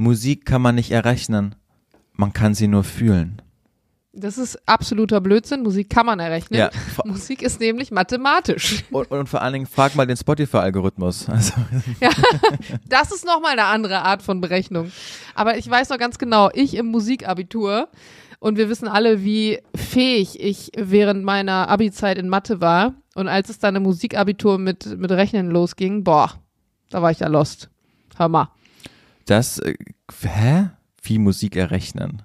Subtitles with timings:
[0.00, 1.54] Musik kann man nicht errechnen,
[2.14, 3.42] man kann sie nur fühlen.
[4.14, 5.62] Das ist absoluter Blödsinn.
[5.62, 6.58] Musik kann man errechnen.
[6.58, 6.70] Ja.
[7.04, 8.82] Musik ist nämlich mathematisch.
[8.90, 11.28] Und, und vor allen Dingen frag mal den Spotify-Algorithmus.
[11.28, 11.52] Also,
[12.00, 12.08] Ja,
[12.88, 14.90] das ist nochmal eine andere Art von Berechnung.
[15.34, 17.88] Aber ich weiß noch ganz genau, ich im Musikabitur
[18.38, 22.94] und wir wissen alle, wie fähig ich während meiner Abi-Zeit in Mathe war.
[23.14, 26.40] Und als es dann im Musikabitur mit, mit Rechnen losging, boah,
[26.88, 27.68] da war ich ja lost.
[28.16, 28.48] Hör mal.
[29.30, 29.74] Das, äh,
[30.22, 30.70] hä?
[31.02, 32.22] Wie Musik errechnen?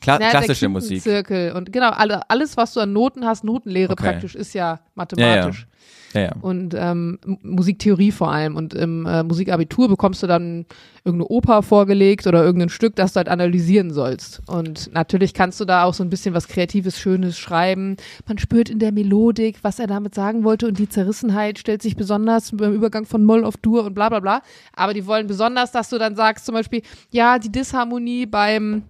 [0.00, 1.02] Kla Naja, klassische Musik.
[1.02, 4.04] Zirkel und genau, alle, alles, was du an Noten hast, Notenlehre Okay.
[4.04, 5.66] praktisch, ist ja mathematisch.
[6.14, 6.32] Ja, ja.
[6.40, 8.56] Und ähm, Musiktheorie vor allem.
[8.56, 10.66] Und im äh, Musikabitur bekommst du dann
[11.04, 14.42] irgendeine Oper vorgelegt oder irgendein Stück, das du halt analysieren sollst.
[14.48, 17.96] Und natürlich kannst du da auch so ein bisschen was Kreatives, Schönes schreiben.
[18.26, 21.94] Man spürt in der Melodik, was er damit sagen wollte und die Zerrissenheit stellt sich
[21.96, 24.42] besonders beim Übergang von Moll auf Dur und bla bla bla.
[24.74, 28.82] Aber die wollen besonders, dass du dann sagst zum Beispiel, ja, die Disharmonie beim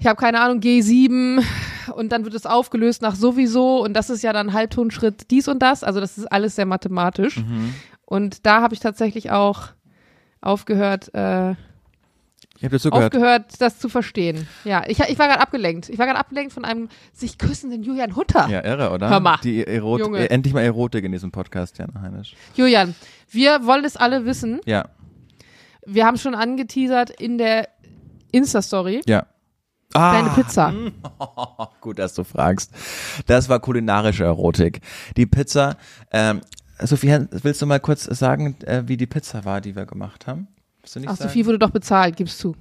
[0.00, 1.42] ich habe keine Ahnung, G7
[1.94, 5.60] und dann wird es aufgelöst nach sowieso und das ist ja dann Halbtonschritt dies und
[5.60, 5.84] das.
[5.84, 7.36] Also das ist alles sehr mathematisch.
[7.38, 7.74] Mhm.
[8.04, 9.68] Und da habe ich tatsächlich auch
[10.40, 13.14] aufgehört, äh, Ich habe dir zugehört.
[13.14, 14.48] aufgehört, das zu verstehen.
[14.64, 15.88] Ja, ich, ich war gerade abgelenkt.
[15.88, 18.48] Ich war gerade abgelenkt von einem sich küssenden Julian Hutter.
[18.48, 19.10] Ja, irre, oder?
[19.10, 19.38] Hör mal.
[19.44, 20.28] Die Erot Junge.
[20.30, 22.34] endlich mal Erotik in diesem Podcast, Jana Heinisch.
[22.56, 22.94] Julian,
[23.30, 24.60] wir wollen es alle wissen.
[24.64, 24.86] Ja,
[25.86, 27.68] Wir haben schon angeteasert in der
[28.32, 29.02] Insta-Story.
[29.06, 29.26] ja.
[29.92, 30.72] Ah, Deine Pizza.
[31.80, 32.72] gut, dass du fragst.
[33.26, 34.80] Das war kulinarische Erotik.
[35.16, 35.76] Die Pizza,
[36.12, 36.40] ähm,
[36.78, 40.46] Sophie, willst du mal kurz sagen, äh, wie die Pizza war, die wir gemacht haben?
[40.80, 41.28] Willst du nicht Ach, sagen?
[41.28, 42.54] Sophie wurde doch bezahlt, gibst zu.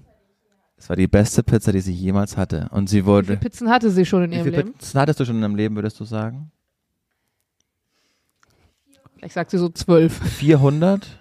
[0.77, 2.67] Es war die beste Pizza, die sie jemals hatte.
[2.72, 3.38] Und sie Wie viele wurde.
[3.38, 4.73] Pizzen hatte sie schon in Wie ihrem viele Leben?
[4.73, 6.52] Pizzen hattest du schon in deinem Leben, würdest du sagen?
[9.22, 10.17] Ich sag sie so zwölf.
[10.17, 11.19] 400?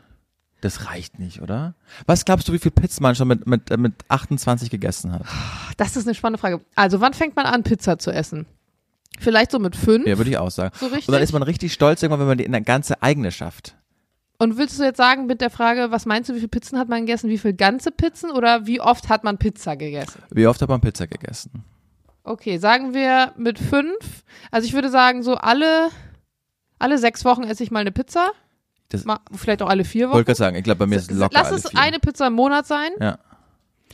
[0.60, 1.74] Das reicht nicht, oder?
[2.06, 5.22] Was glaubst du, wie viel Pizzen man schon mit, mit, äh, mit 28 gegessen hat?
[5.76, 6.60] Das ist eine spannende Frage.
[6.74, 8.46] Also, wann fängt man an, Pizza zu essen?
[9.20, 10.06] Vielleicht so mit fünf?
[10.06, 10.74] Ja, würde ich auch sagen.
[10.78, 11.08] So richtig?
[11.08, 13.76] Und dann ist man richtig stolz irgendwann, wenn man die in der ganze eigene schafft.
[14.38, 16.88] Und willst du jetzt sagen mit der Frage, was meinst du, wie viele Pizzen hat
[16.88, 17.28] man gegessen?
[17.28, 20.22] Wie viele ganze Pizzen oder wie oft hat man Pizza gegessen?
[20.30, 21.64] Wie oft hat man Pizza gegessen?
[22.22, 24.24] Okay, sagen wir mit fünf.
[24.52, 25.88] Also ich würde sagen, so alle,
[26.78, 28.30] alle sechs Wochen esse ich mal eine Pizza.
[28.90, 30.24] Das- mal, vielleicht auch alle vier Wollte Wochen.
[30.26, 32.66] gerade sagen, ich glaube, bei mir ist es locker Lass es eine Pizza im Monat
[32.66, 32.90] sein.
[33.00, 33.18] Ja.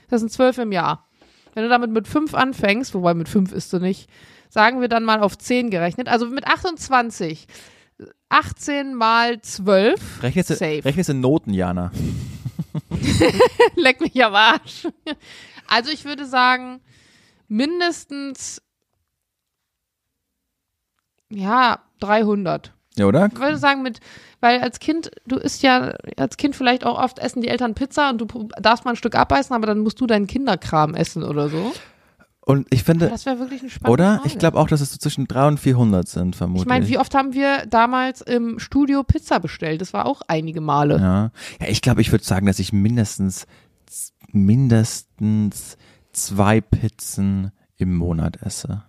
[0.09, 1.07] Das sind zwölf im Jahr.
[1.55, 4.09] Wenn du damit mit fünf anfängst, wobei mit fünf isst du nicht,
[4.49, 6.09] sagen wir dann mal auf zehn gerechnet.
[6.09, 7.47] Also mit 28.
[8.29, 10.23] 18 mal 12.
[10.23, 10.85] Rechnest du, Safe.
[10.85, 11.93] rechnest in Noten, Jana.
[13.77, 14.89] Leck mich am Arsch.
[15.69, 16.81] Also ich würde sagen,
[17.47, 18.61] mindestens,
[21.31, 22.74] ja, 300.
[22.97, 23.29] Ja, oder?
[23.33, 24.01] Ich würde sagen mit,
[24.41, 28.11] weil als Kind, du isst ja, als Kind vielleicht auch oft essen die Eltern Pizza
[28.11, 31.49] und du darfst mal ein Stück abbeißen, aber dann musst du deinen Kinderkram essen oder
[31.49, 31.73] so.
[32.47, 34.15] Und ich finde, Das wäre wirklich eine spannende oder?
[34.17, 34.29] Frage.
[34.29, 36.65] Ich glaube auch, dass es so zwischen 300 und 400 sind, vermutlich.
[36.65, 39.81] Ich meine, wie oft haben wir damals im Studio Pizza bestellt?
[39.81, 40.99] Das war auch einige Male.
[40.99, 43.47] Ja, ja ich glaube, ich würde sagen, dass ich mindestens,
[44.31, 45.79] mindestens
[46.13, 48.83] zwei Pizzen im Monat esse.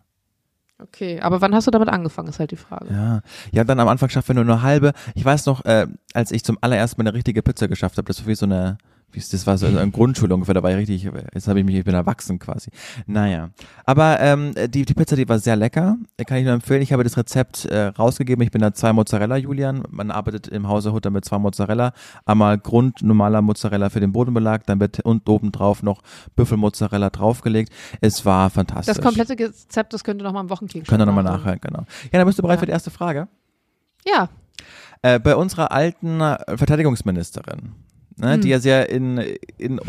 [0.77, 2.87] Okay, aber wann hast du damit angefangen, ist halt die Frage.
[2.91, 3.21] Ja,
[3.51, 4.91] ja, dann am Anfang schafft wir nur eine halbe.
[5.13, 8.21] Ich weiß noch, äh, als ich zum allerersten Mal eine richtige Pizza geschafft habe, das
[8.21, 8.77] war wie so eine,
[9.13, 11.85] das war so eine Grundschule ungefähr, da war ich richtig, jetzt habe ich mich, ich
[11.85, 12.69] bin erwachsen quasi.
[13.05, 13.49] Naja,
[13.85, 16.81] aber ähm, die, die Pizza, die war sehr lecker, kann ich nur empfehlen.
[16.81, 19.83] Ich habe das Rezept äh, rausgegeben, ich bin da zwei Mozzarella, Julian.
[19.89, 21.93] Man arbeitet im Hause Hutter mit zwei Mozzarella.
[22.25, 26.01] Einmal Grund normaler Mozzarella für den Bodenbelag, dann wird und obendrauf noch
[26.35, 27.71] Büffelmozzarella draufgelegt.
[28.01, 28.95] Es war fantastisch.
[28.95, 31.79] Das komplette Rezept, das könnt ihr nochmal am Wochenkick Können wir nochmal nachhören, genau.
[32.11, 32.59] Ja, dann bist du bereit Ja.
[32.59, 33.27] für die erste Frage.
[34.05, 34.29] Ja,
[35.01, 37.73] Äh, bei unserer alten äh, Verteidigungsministerin,
[38.17, 39.17] ne, die ja sehr in,
[39.57, 39.79] in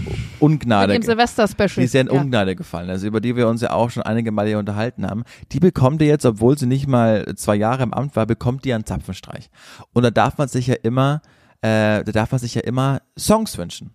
[0.41, 1.82] Ungnade, mit dem Silvester-Special.
[1.82, 2.20] die sehr in ja.
[2.20, 5.25] Ungnade gefallen ist, über die wir uns ja auch schon einige Male hier unterhalten haben,
[5.53, 8.72] die bekommt ihr jetzt, obwohl sie nicht mal zwei Jahre im Amt war, bekommt die
[8.72, 9.50] einen Zapfenstreich.
[9.92, 11.22] Und da darf man sich ja immer,
[11.62, 13.91] äh, da darf man sich ja immer Songs wünschen.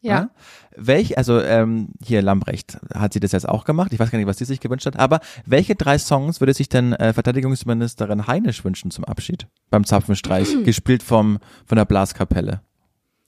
[0.00, 0.20] Ja.
[0.20, 0.30] Ne?
[0.76, 3.92] Welch, also ähm, hier Lambrecht hat sie das jetzt auch gemacht.
[3.92, 4.98] Ich weiß gar nicht, was sie sich gewünscht hat.
[4.98, 10.48] Aber welche drei Songs würde sich denn äh, Verteidigungsministerin Heinisch wünschen zum Abschied beim Zapfenstreich,
[10.64, 12.60] gespielt vom von der Blaskapelle?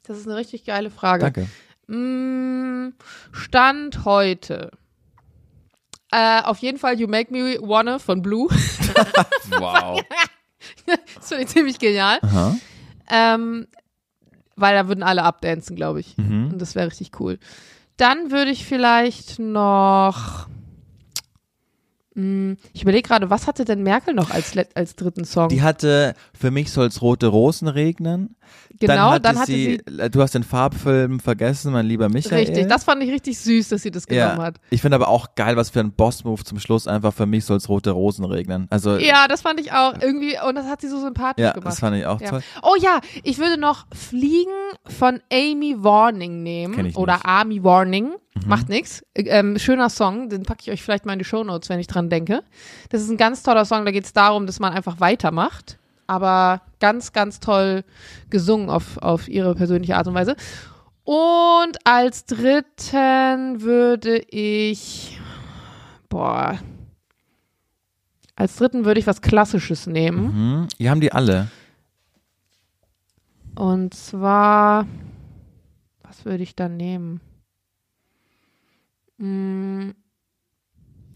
[0.07, 1.25] Das ist eine richtig geile Frage.
[1.31, 1.49] Danke.
[1.89, 2.93] Mm,
[3.33, 4.71] Stand heute.
[6.13, 8.49] Äh, auf jeden Fall You Make Me Wanna von Blue.
[9.51, 10.03] Wow.
[11.15, 12.19] das finde ich ziemlich genial.
[12.23, 12.57] Aha.
[13.09, 13.67] Ähm,
[14.57, 16.17] weil da würden alle abdancen, glaube ich.
[16.17, 16.51] Mhm.
[16.53, 17.39] Und das wäre richtig cool.
[17.97, 20.49] Dann würde ich vielleicht noch.
[22.73, 25.51] Ich überlege gerade, was hatte denn Merkel noch als, als dritten Song?
[25.51, 28.36] Die hatte, für mich soll's rote Rosen regnen.
[28.79, 32.39] Genau, dann hatte, dann hatte sie, äh, du hast den Farbfilm vergessen, mein lieber Michael.
[32.39, 34.43] Richtig, das fand ich richtig süß, dass sie das genommen ja.
[34.43, 34.57] hat.
[34.71, 37.69] Ich finde aber auch geil, was für ein Boss-Move zum Schluss einfach für mich soll's
[37.69, 38.67] rote Rosen regnen.
[38.71, 41.67] Also, Ja, das fand ich auch irgendwie, und das hat sie so sympathisch ja, gemacht.
[41.69, 42.31] das fand ich auch Ja.
[42.31, 42.43] toll.
[42.63, 44.51] Oh ja, ich würde noch Fliegen
[44.87, 46.95] von Amy Warning nehmen.
[46.95, 47.17] Oder.
[47.17, 47.23] Mhm.
[47.25, 48.13] Army Warning.
[48.47, 49.03] Macht nix.
[49.15, 52.11] Ähm, schöner Song, den packe ich euch vielleicht mal in die Shownotes, wenn ich dran
[52.11, 52.43] denke.
[52.91, 55.79] Das ist ein ganz toller Song, da geht es darum, dass man einfach weitermacht.
[56.07, 57.85] Aber ganz, ganz toll
[58.31, 60.37] gesungen auf, auf ihre persönliche Art und Weise.
[61.05, 65.21] Und als dritten würde ich.
[66.09, 66.59] Boah.
[68.35, 70.61] Als dritten würde ich was Klassisches nehmen.
[70.61, 70.69] Mhm.
[70.79, 71.49] Die haben die alle.
[73.55, 74.87] Und zwar,
[76.03, 77.21] was würde ich dann nehmen?
[79.19, 79.95] Hm,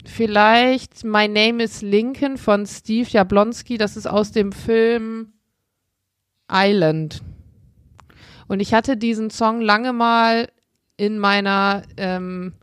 [0.05, 3.77] vielleicht My Name is Lincoln von Steve Jablonski.
[3.77, 5.33] Das ist aus dem Film
[6.51, 7.21] Island.
[8.47, 10.49] Und ich hatte diesen Song lange mal
[10.97, 12.53] in meiner, ähm,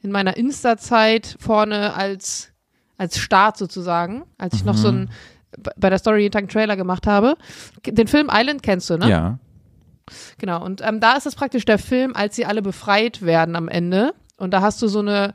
[0.00, 2.52] in meiner Insta-Zeit vorne als,
[2.96, 5.10] als Start sozusagen, als ich noch so ein,
[5.76, 7.36] bei der Story jeden Tag einen Trailer gemacht habe.
[7.84, 9.08] Den Film Island kennst du, ne?
[9.08, 9.38] Ja.
[10.38, 13.68] Genau, und ähm, da ist es praktisch der Film, als sie alle befreit werden am
[13.68, 14.14] Ende.
[14.36, 15.34] Und da hast du so eine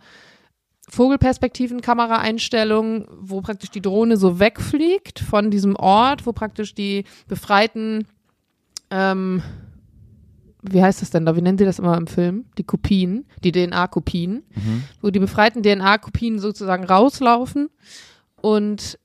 [0.89, 8.07] Vogelperspektiven-Kameraeinstellung, wo praktisch die Drohne so wegfliegt von diesem Ort, wo praktisch die Befreiten,
[8.89, 9.43] ähm,
[10.61, 11.35] wie heißt das denn da?
[11.35, 12.45] Wie nennen sie das immer im Film?
[12.57, 14.43] Die Kopien, die DNA-Kopien,
[15.01, 17.69] wo die befreiten DNA-Kopien sozusagen rauslaufen
[18.41, 18.97] und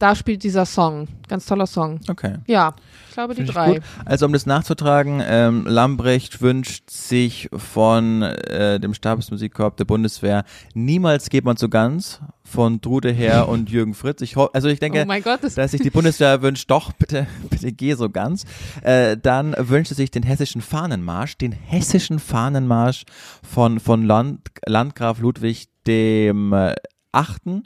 [0.00, 1.06] da spielt dieser Song.
[1.28, 2.00] Ganz toller Song.
[2.08, 2.38] Okay.
[2.46, 2.74] Ja,
[3.08, 3.80] ich glaube die Finde ich drei.
[4.04, 10.44] Also um das nachzutragen, ähm, Lambrecht wünscht sich von äh, dem Stabsmusikkorps der Bundeswehr
[10.74, 14.22] niemals geht man so ganz von Trude Herr und Jürgen Fritz.
[14.22, 17.26] Ich also ich denke, oh mein Gott, das dass sich die Bundeswehr wünscht, doch, bitte,
[17.50, 18.44] bitte geh so ganz.
[18.82, 23.04] Äh, dann wünscht sie sich den hessischen Fahnenmarsch, den hessischen Fahnenmarsch
[23.42, 26.74] von, von Land, Landgraf Ludwig dem äh,
[27.12, 27.64] Achten.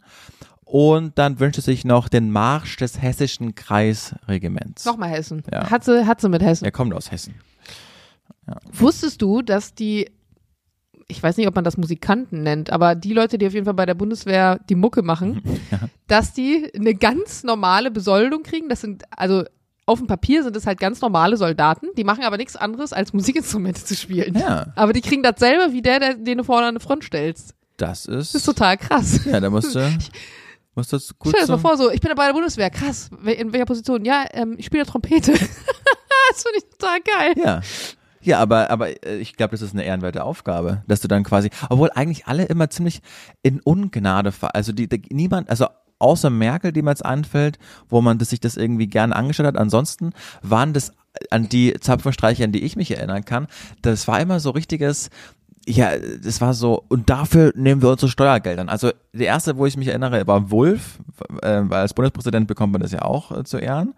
[0.65, 4.85] Und dann wünscht sie sich noch den Marsch des hessischen Kreisregiments.
[4.85, 5.43] Nochmal Hessen.
[5.53, 5.71] Ja.
[5.71, 6.65] Hat, sie, hat sie mit Hessen.
[6.65, 7.35] Er kommt aus Hessen.
[8.73, 10.11] Wusstest du, dass die,
[11.09, 13.75] ich weiß nicht, ob man das Musikanten nennt, aber die Leute, die auf jeden Fall
[13.75, 15.43] bei der Bundeswehr die Mucke machen,
[16.07, 18.69] dass die eine ganz normale Besoldung kriegen?
[18.69, 19.45] Das sind, also
[19.87, 23.13] auf dem Papier sind es halt ganz normale Soldaten, die machen aber nichts anderes, als
[23.13, 24.35] Musikinstrumente zu spielen.
[24.39, 24.73] Ja.
[24.77, 27.55] Aber die kriegen dasselbe wie der, der den du vorne an die Front stellst.
[27.77, 28.35] Das ist.
[28.35, 29.25] Das ist total krass.
[29.25, 29.81] ja, da musst du,
[30.75, 33.11] musst du gut Stell dir das mal vor, so, ich bin bei der Bundeswehr, krass.
[33.25, 34.05] In welcher Position?
[34.05, 35.33] Ja, ähm, ich spiele Trompete.
[35.33, 37.35] das finde ich total geil.
[37.37, 37.61] Ja.
[38.25, 41.51] Ja, aber, aber äh, ich glaube, das ist eine ehrenwerte Aufgabe, dass du dann quasi,
[41.69, 43.03] obwohl eigentlich alle immer ziemlich
[43.43, 45.67] in Ungnade, also die, die niemand, also
[45.99, 49.59] außer Merkel, die mir jetzt anfällt, wo man das, sich das irgendwie gerne angeschaut hat,
[49.59, 50.13] ansonsten
[50.43, 50.93] waren das
[51.31, 53.47] an die Zapfenstreiche, an die ich mich erinnern kann,
[53.83, 55.11] das war immer so richtiges,
[55.67, 58.69] ja, das war so, und dafür nehmen wir unsere Steuergeldern.
[58.69, 60.99] Also der erste, wo ich mich erinnere, war Wulff,
[61.43, 63.95] äh, weil als Bundespräsident bekommt man das ja auch äh, zu Ehren.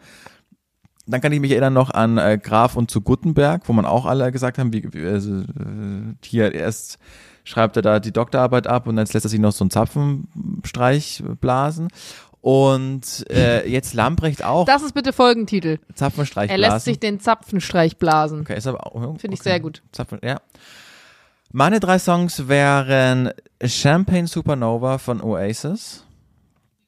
[1.09, 4.07] Dann kann ich mich erinnern noch an äh, Graf und zu Gutenberg, wo man auch
[4.07, 6.99] alle gesagt haben, wie, wie also, äh, hier erst
[7.45, 11.23] schreibt er da die Doktorarbeit ab und jetzt lässt er sich noch so einen Zapfenstreich
[11.41, 11.89] blasen.
[12.41, 15.79] Und äh, jetzt Lamprecht auch Das ist bitte Folgentitel.
[15.95, 16.75] Zapfenstreich Er blasen.
[16.75, 18.41] lässt sich den Zapfenstreich blasen.
[18.41, 19.51] okay, ist aber auch, Finde ich okay.
[19.51, 19.83] sehr gut.
[19.93, 20.41] Zapfen, ja.
[21.53, 23.31] Meine drei Songs wären
[23.65, 26.05] Champagne Supernova von Oasis.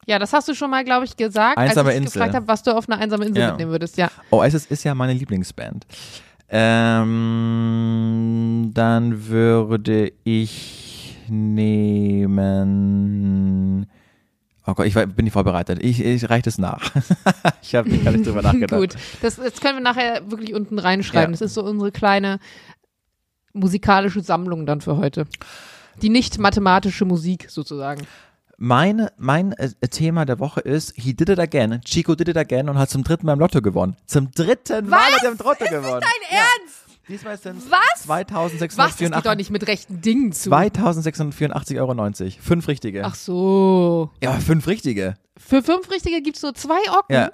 [0.07, 2.13] Ja, das hast du schon mal, glaube ich, gesagt, Einsame als ich Insel.
[2.21, 3.49] gefragt habe, was du auf einer einsamen Insel Ja.
[3.51, 3.97] mitnehmen würdest.
[3.99, 4.11] Ja.
[4.31, 5.87] Oasis ist ja meine Lieblingsband.
[6.49, 7.11] Ähm,
[8.75, 11.17] dann würde ich
[12.49, 13.87] nehmen.
[14.67, 15.79] Oh Gott, ich bin nicht vorbereitet.
[15.83, 16.91] Ich, ich reiche das nach.
[17.63, 18.79] ich habe gar nicht drüber nachgedacht.
[18.81, 21.31] Gut, das, das können wir nachher wirklich unten reinschreiben.
[21.35, 21.39] Ja.
[21.39, 22.39] Das ist so unsere kleine
[23.53, 25.27] musikalische Sammlung dann für heute.
[26.03, 28.07] Die nicht mathematische Musik sozusagen.
[28.57, 31.81] Meine, mein äh, Thema der Woche ist He did it again.
[31.85, 33.97] Chico did it again und hat zum dritten Mal im Lotto gewonnen.
[34.07, 36.01] Zum dritten Mal hat er im Lotto gewonnen.
[36.01, 36.88] Dein Ernst?
[37.09, 38.07] Diesmal sind es Was?
[38.07, 38.27] Was?
[38.27, 40.51] Das 2684 geht doch nicht mit rechten Dingen zu.
[40.51, 42.31] 2684,90 Euro.
[42.41, 43.05] Fünf richtige.
[43.05, 44.11] Ach so.
[44.23, 45.15] Ja, fünf richtige.
[45.39, 47.15] Für fünf Richtige gibt's nur zwei Ocken.
[47.15, 47.31] Ja.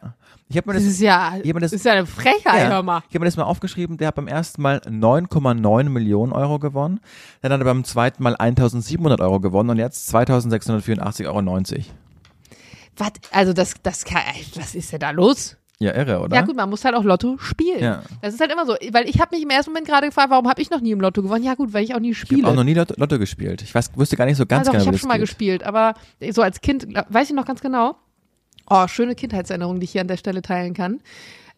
[0.49, 2.04] Ich habe mir Das das ist ja, Ich hab mir das- das ist ja eine
[2.07, 2.99] Frechheit, hör mal.
[3.09, 7.00] Ich habe mir das mal aufgeschrieben, der hat beim ersten Mal 9,9 Millionen Euro gewonnen,
[7.40, 11.43] dann hat er beim zweiten Mal 1700 Euro gewonnen und jetzt 2684,90 Euro.
[12.99, 13.11] Was?
[13.33, 14.23] Also das, das kann,
[14.57, 15.57] was ist denn da los?
[15.81, 16.37] Ja, irre, oder?
[16.37, 17.83] Ja gut, man muss halt auch Lotto spielen.
[17.83, 18.02] Ja.
[18.23, 20.49] Das ist halt immer so, weil ich habe mich im ersten Moment gerade gefragt, warum
[20.49, 21.45] habe ich noch nie im Lotto gewonnen?
[21.45, 22.43] Ja gut, weil ich auch nie Ich spiele.
[22.43, 23.61] habe auch noch nie Lotto, Lotto gespielt.
[23.62, 25.23] Ich weiß, wusste gar nicht so ganz also, genau, ich habe schon mal geht.
[25.23, 25.95] gespielt, aber
[26.31, 27.97] so als Kind, weiß ich noch ganz genau.
[28.71, 31.00] Oh, schöne Kindheitserinnerung, die ich hier an der Stelle teilen kann.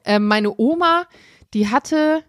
[0.04, 1.04] Ähm, meine Oma,
[1.54, 2.22] die hatte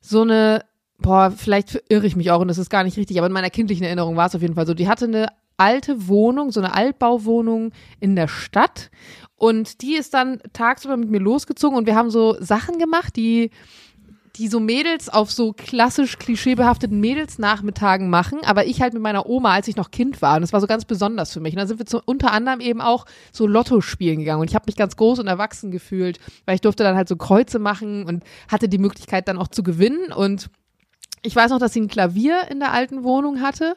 [0.00, 0.64] so eine,
[0.98, 3.50] boah, vielleicht irre ich mich auch und das ist gar nicht richtig, aber in meiner
[3.50, 4.74] kindlichen Erinnerung war es auf jeden Fall so.
[4.74, 8.90] Die hatte eine alte Wohnung, so eine Altbauwohnung in der Stadt
[9.36, 13.50] und die ist dann tagsüber mit mir losgezogen und wir haben so Sachen gemacht, die
[14.36, 19.52] die so Mädels auf so klassisch klischeebehafteten Mädelsnachmittagen machen, aber ich halt mit meiner Oma,
[19.52, 20.36] als ich noch Kind war.
[20.36, 21.54] Und das war so ganz besonders für mich.
[21.54, 24.42] Und dann sind wir zu, unter anderem eben auch so Lotto spielen gegangen.
[24.42, 27.16] Und ich habe mich ganz groß und erwachsen gefühlt, weil ich durfte dann halt so
[27.16, 30.12] Kreuze machen und hatte die Möglichkeit dann auch zu gewinnen.
[30.12, 30.50] Und
[31.22, 33.74] ich weiß noch, dass sie ein Klavier in der alten Wohnung hatte.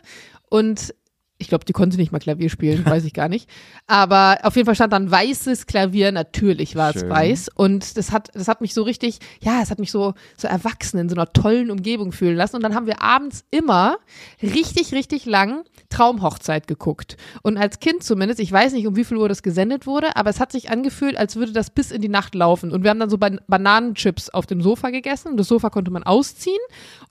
[0.49, 0.93] Und
[1.41, 3.49] ich glaube, die konnte nicht mal Klavier spielen, weiß ich gar nicht.
[3.87, 7.49] Aber auf jeden Fall stand dann weißes Klavier, natürlich war es weiß.
[7.55, 10.99] Und das hat, das hat mich so richtig, ja, es hat mich so, so erwachsen
[10.99, 12.57] in so einer tollen Umgebung fühlen lassen.
[12.57, 13.99] Und dann haben wir abends immer
[14.43, 17.15] richtig, richtig lang Traumhochzeit geguckt.
[17.41, 20.29] Und als Kind zumindest, ich weiß nicht, um wie viel Uhr das gesendet wurde, aber
[20.29, 22.71] es hat sich angefühlt, als würde das bis in die Nacht laufen.
[22.71, 25.29] Und wir haben dann so Ban Bananenchips auf dem Sofa gegessen.
[25.29, 26.59] Und das Sofa konnte man ausziehen.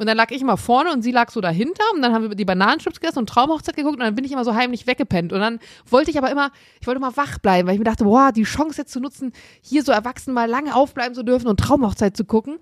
[0.00, 1.82] Und dann lag ich immer vorne und sie lag so dahinter.
[1.92, 3.96] Und dann haben wir die Bananenchips gegessen und Traumhochzeit geguckt.
[3.96, 5.32] Und dann bin ich immer so heimlich weggepennt.
[5.32, 5.58] Und dann
[5.90, 8.44] wollte ich aber immer, ich wollte immer wach bleiben, weil ich mir dachte, boah, die
[8.44, 12.24] Chance jetzt zu nutzen, hier so erwachsen mal lange aufbleiben zu dürfen und Traumhochzeit zu
[12.24, 12.58] gucken.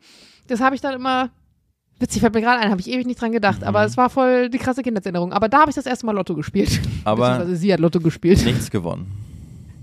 [0.47, 1.29] Das habe ich dann immer,
[1.99, 3.65] witzig, fällt mir gerade ein, habe ich ewig nicht dran gedacht.
[3.65, 5.35] Aber es war voll die krasse Kindheitserinnerung.
[5.35, 6.81] Aber da habe ich das erste Mal Lotto gespielt.
[7.05, 8.43] Aber Beziehungsweise sie hat Lotto gespielt.
[8.47, 9.13] nichts gewonnen.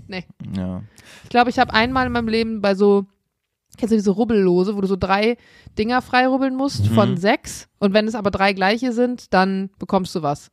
[0.08, 0.24] Nee.
[0.56, 0.82] Ja.
[1.22, 3.06] Ich glaube, ich habe einmal in meinem Leben bei so,
[3.76, 5.36] kennst du diese Rubbellose, wo du so drei
[5.78, 6.94] Dinger freirubbeln musst Mhm.
[6.94, 7.68] von sechs.
[7.78, 10.50] Und wenn es aber drei gleiche sind, dann bekommst du was.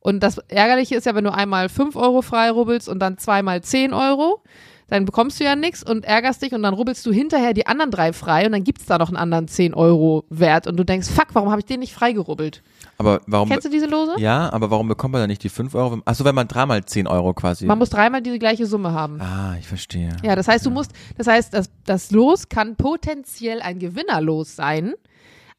[0.00, 3.92] Und das Ärgerliche ist ja, wenn du einmal fünf Euro freirubbelst und dann zweimal zehn
[3.92, 4.42] Euro,
[4.88, 7.90] dann bekommst du ja nichts und ärgerst dich und dann rubbelst du hinterher die anderen
[7.90, 11.08] drei frei und dann gibt's da noch einen anderen 10 Euro Wert und du denkst,
[11.08, 12.62] fuck, warum habe ich den nicht freigerubbelt?
[12.98, 13.48] Aber warum?
[13.48, 14.12] Kennst du diese Lose?
[14.18, 16.00] Ja, aber warum bekommt man dann nicht die 5 Euro?
[16.04, 17.66] Achso, wenn man dreimal 10 Euro quasi.
[17.66, 19.20] Man muss dreimal diese gleiche Summe haben.
[19.20, 20.16] ah, ich verstehe.
[20.22, 24.94] Ja, das heißt, du musst, das heißt, das, das Los kann potenziell ein Gewinnerlos sein,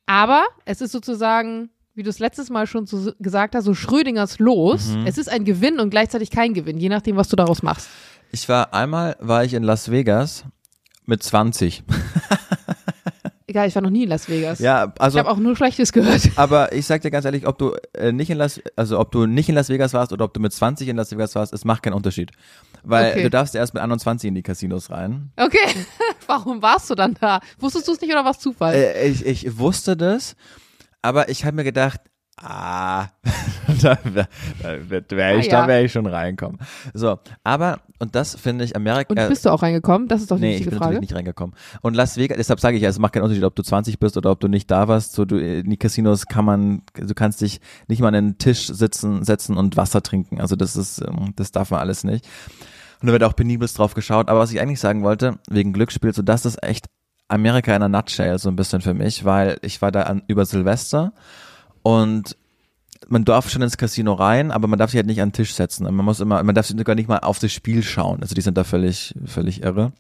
[0.05, 4.39] aber es ist sozusagen, wie du es letztes Mal schon so gesagt hast, so Schrödingers
[4.39, 4.89] Los.
[4.89, 5.05] Mhm.
[5.05, 7.89] Es ist ein Gewinn und gleichzeitig kein Gewinn, je nachdem, was du daraus machst.
[8.31, 10.43] Ich war einmal, war ich in Las Vegas
[11.05, 11.83] mit 20.
[13.49, 14.59] Egal, ich war noch nie in Las Vegas.
[14.59, 16.21] Ja, also ich habe auch nur Schlechtes gehört.
[16.35, 19.25] Aber ich sag dir ganz ehrlich, ob du äh, nicht in Las, also ob du
[19.25, 21.63] nicht in Las Vegas warst oder ob du mit 20 in Las Vegas warst, es
[21.63, 22.31] macht keinen Unterschied.
[22.83, 23.23] Weil Okay.
[23.23, 25.31] du darfst erst mit 21 in die Casinos rein.
[25.37, 25.57] Okay,
[26.27, 27.39] warum warst du dann da?
[27.57, 28.75] Wusstest du es nicht oder war es Zufall?
[28.75, 30.35] Äh, ich, ich wusste das,
[31.01, 32.01] aber ich habe mir gedacht,
[32.41, 33.07] ah,
[33.81, 34.27] da wäre
[35.09, 35.61] wär ich, Ah, ja.
[35.61, 36.59] da wäre ich schon reinkommen.
[36.93, 39.09] So, aber, und das finde ich Amerika.
[39.21, 40.07] und bist du auch reingekommen?
[40.07, 40.93] Das ist doch die Nee, ich wichtige bin Frage.
[40.93, 41.55] natürlich nicht reingekommen.
[41.81, 44.17] Und Las Vegas, deshalb sage ich ja, es macht keinen Unterschied, ob du 20 bist
[44.17, 45.13] oder ob du nicht da warst.
[45.13, 48.67] So, du, in die Casinos kann man, du kannst dich nicht mal an den Tisch
[48.67, 50.39] sitzen, setzen und Wasser trinken.
[50.39, 52.27] Also das ist, ähm, das darf man alles nicht.
[53.01, 54.29] Und da wird auch penibelst drauf geschaut.
[54.29, 56.85] Aber was ich eigentlich sagen wollte, wegen Glücksspiel, so das ist echt
[57.27, 60.45] Amerika in a nutshell so ein bisschen für mich, weil ich war da an, über
[60.45, 61.13] Silvester
[61.87, 62.35] und
[63.07, 65.53] man darf schon ins Casino rein, aber man darf sich halt nicht an den Tisch
[65.53, 65.85] setzen.
[65.85, 68.21] Man muss immer, man darf sogar nicht mal auf das Spiel schauen.
[68.21, 69.93] Also die sind da völlig, völlig irre.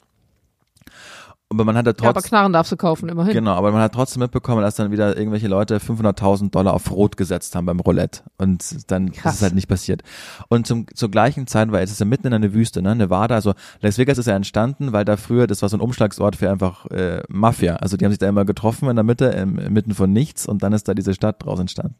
[1.49, 3.33] Aber man hat da ja, aber trotzdem, Knarren darfst du kaufen, immerhin.
[3.33, 7.15] genau, aber man hat trotzdem mitbekommen, dass dann wieder irgendwelche Leute 500.000 Dollar auf Rot
[7.15, 8.23] gesetzt haben beim Roulette.
[8.37, 9.35] Und dann Krass.
[9.35, 10.03] ist es halt nicht passiert.
[10.49, 13.35] Und zum, zur gleichen Zeit, weil es ist ja mitten in einer Wüste, ne, Nevada,
[13.35, 16.51] also Las Vegas ist ja entstanden, weil da früher, das war so ein Umschlagsort für
[16.51, 17.77] einfach äh, Mafia.
[17.77, 20.63] Also die haben sich da immer getroffen in der Mitte, im, mitten von nichts und
[20.63, 21.95] dann ist da diese Stadt draus entstanden.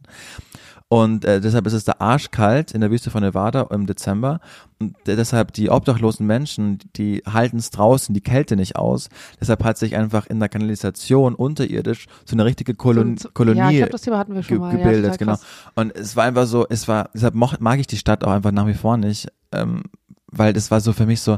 [0.90, 4.40] Und äh, deshalb ist es da arschkalt in der Wüste von Nevada im Dezember.
[4.80, 9.10] Und äh, deshalb die obdachlosen Menschen, die halten es draußen, die Kälte nicht aus.
[9.42, 13.70] Deshalb hat sich einfach in der Kanalisation unterirdisch so eine richtige Kolon So- Kolonie Ja,
[13.70, 14.78] ich glaube, das Thema hatten wir schon ge mal.
[14.78, 15.36] gebildet, ja, genau.
[15.76, 18.68] Und es war einfach so, es war, deshalb mag ich die Stadt auch einfach nach
[18.68, 19.84] wie vor nicht, ähm,
[20.32, 21.38] weil das war so für mich so,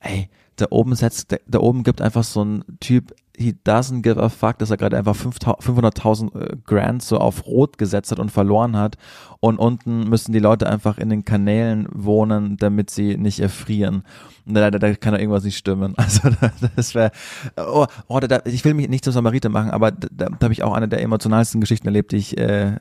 [0.00, 4.20] ey, da oben setzt, da, da oben gibt einfach so ein Typ, he doesn't give
[4.20, 8.18] a fuck, dass er gerade einfach 5000 500.000 äh, Grand so auf Rot gesetzt hat
[8.18, 8.96] und verloren hat.
[9.40, 14.02] Und unten müssen die Leute einfach in den Kanälen wohnen, damit sie nicht erfrieren.
[14.44, 15.94] Und da, da, kann doch irgendwas nicht stimmen.
[16.08, 17.12] Also da, das wäre,
[17.56, 20.52] oh, oh, da, ich will mich nicht zum Samariter machen, aber da, da, da habe
[20.52, 22.76] ich auch eine der emotionalsten Geschichten erlebt, die ich äh,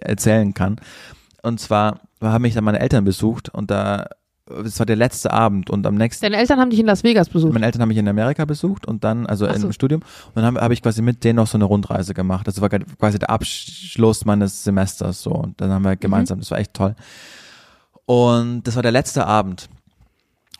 [0.00, 0.76] erzählen kann.
[1.42, 4.08] Und zwar haben mich dann meine Eltern besucht und da,
[4.46, 7.28] es war der letzte Abend und am nächsten Deine Eltern haben dich in Las Vegas
[7.28, 7.52] besucht.
[7.52, 9.66] meine Eltern haben mich in Amerika besucht und dann, also so.
[9.66, 12.46] im Studium, und dann habe hab ich quasi mit denen noch so eine Rundreise gemacht.
[12.48, 15.30] Das war quasi der Abschluss meines Semesters so.
[15.30, 16.96] Und dann haben wir gemeinsam, das war echt toll.
[18.04, 19.68] Und das war der letzte Abend.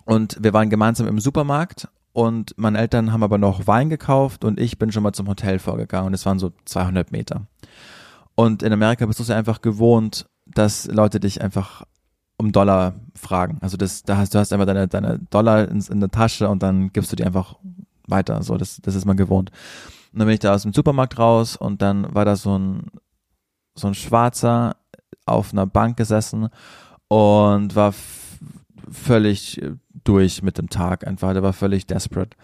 [0.05, 4.61] Und wir waren gemeinsam im Supermarkt und meine Eltern haben aber noch Wein gekauft und
[4.61, 7.47] ich bin schon mal zum Hotel vorgegangen und es waren so 200 Meter.
[8.35, 11.85] Und in Amerika bist du es ja einfach gewohnt, dass Leute dich einfach
[12.43, 13.59] um Dollar fragen.
[13.61, 16.63] Also das, da hast du hast einfach deine, deine Dollar in, in der Tasche und
[16.63, 17.57] dann gibst du die einfach
[18.09, 18.43] weiter.
[18.43, 19.51] So, das, das ist man gewohnt.
[20.13, 22.87] Und dann bin ich da aus dem Supermarkt raus und dann war da so ein,
[23.75, 24.77] so ein Schwarzer
[25.25, 26.49] auf einer Bank gesessen
[27.09, 27.95] und war
[28.91, 29.63] völlig
[30.05, 31.33] durch mit dem Tag einfach.
[31.33, 32.37] Der war völlig desperate.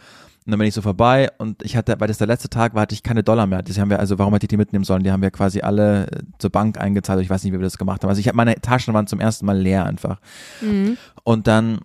[0.48, 2.80] Und dann bin ich so vorbei und ich hatte, weil das der letzte Tag war,
[2.80, 3.62] hatte ich keine Dollar mehr.
[3.62, 5.02] Das haben wir, also warum hätte ich die mitnehmen sollen?
[5.02, 7.20] Die haben wir quasi alle äh, zur Bank eingezahlt.
[7.20, 8.08] Ich weiß nicht, wie wir das gemacht haben.
[8.08, 10.22] Also ich habe meine Taschen waren zum ersten Mal leer einfach.
[10.62, 10.96] Mhm.
[11.22, 11.80] Und dann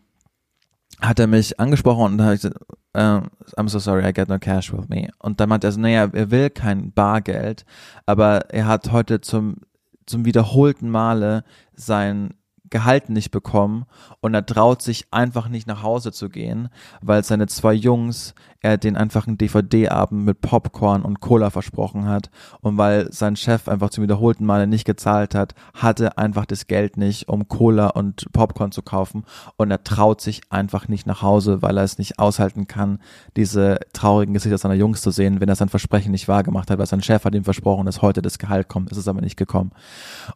[1.02, 2.58] hat er mich angesprochen und dann habe ich gesagt,
[2.96, 3.28] uh,
[3.60, 5.10] I'm so sorry, I got no cash with me.
[5.20, 7.66] Und dann meinte er so, naja, er will kein Bargeld,
[8.06, 9.58] aber er hat heute zum,
[10.06, 11.44] zum wiederholten Male
[11.76, 12.34] sein
[12.74, 13.86] Gehalt nicht bekommen
[14.20, 16.70] und er traut sich einfach nicht nach Hause zu gehen,
[17.02, 22.32] weil seine zwei Jungs er den einfach einen DVD-Abend mit Popcorn und Cola versprochen hat.
[22.62, 26.96] Und weil sein Chef einfach zum wiederholten Male nicht gezahlt hat, hatte einfach das Geld
[26.98, 29.26] nicht, um Cola und Popcorn zu kaufen.
[29.58, 33.00] Und er traut sich einfach nicht nach Hause, weil er es nicht aushalten kann,
[33.36, 36.88] diese traurigen Gesichter seiner Jungs zu sehen, wenn er sein Versprechen nicht wahrgemacht hat, weil
[36.88, 39.72] sein Chef hat ihm versprochen, dass heute das Gehalt kommt, ist es aber nicht gekommen.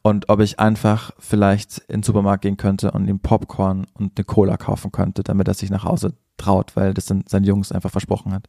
[0.02, 4.26] Und ob ich einfach vielleicht in den Supermarkt gehen könnte und ihm Popcorn und eine
[4.26, 7.92] Cola kaufen könnte, damit er sich nach Hause traut, weil das dann sein Jungs einfach
[7.92, 8.48] versprochen hat.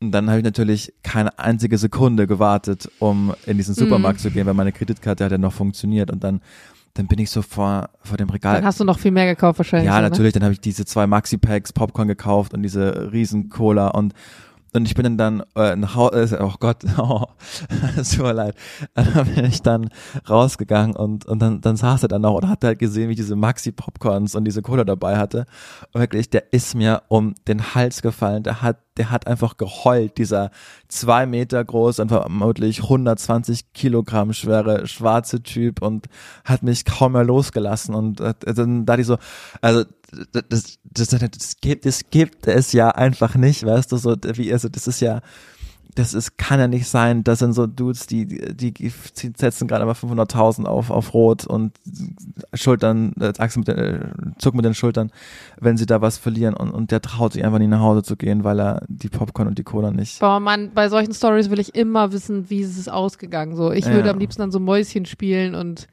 [0.00, 4.22] Und dann habe ich natürlich keine einzige Sekunde gewartet, um in diesen Supermarkt mm.
[4.22, 6.40] zu gehen, weil meine Kreditkarte hat ja noch funktioniert und dann
[6.94, 8.56] dann bin ich so vor, vor dem Regal.
[8.56, 9.86] Dann hast du noch viel mehr gekauft wahrscheinlich.
[9.86, 10.08] Ja, so, ne?
[10.10, 10.32] natürlich.
[10.32, 14.12] Dann habe ich diese zwei Maxi-Packs Popcorn gekauft und diese riesen Cola und
[14.72, 17.24] und ich bin dann äh, nach Hause, äh, oh Gott, oh,
[17.96, 18.54] es tut mir leid.
[18.94, 19.90] Dann bin ich dann
[20.28, 23.18] rausgegangen und, und dann, dann saß er dann noch und hat halt gesehen, wie ich
[23.18, 25.46] diese Maxi-Popcorns und diese Cola dabei hatte.
[25.92, 28.42] Und wirklich, der ist mir um den Hals gefallen.
[28.42, 30.50] Der hat, der hat einfach geheult, dieser
[30.88, 36.06] zwei Meter groß, einfach vermutlich 120 Kilogramm schwere schwarze Typ und
[36.44, 37.94] hat mich kaum mehr losgelassen.
[37.94, 39.18] Und äh, dann da die so,
[39.60, 39.84] also
[40.32, 44.68] das, das, das, gibt, das gibt es ja einfach nicht, weißt du, so wie, also
[44.68, 45.20] das ist ja,
[45.94, 48.92] das ist, kann ja nicht sein, das sind so Dudes, die, die, die
[49.36, 51.72] setzen gerade mal 500.000 auf, auf Rot und
[52.54, 54.00] Schultern, äh, mit den, äh,
[54.38, 55.10] zucken mit den Schultern,
[55.58, 58.16] wenn sie da was verlieren und, und der traut sich einfach nicht nach Hause zu
[58.16, 60.20] gehen, weil er die Popcorn und die Cola nicht.
[60.20, 63.72] Boah, man, bei solchen Stories will ich immer wissen, wie ist es ausgegangen, so.
[63.72, 64.12] Ich würde ja.
[64.12, 65.88] am liebsten dann so Mäuschen spielen und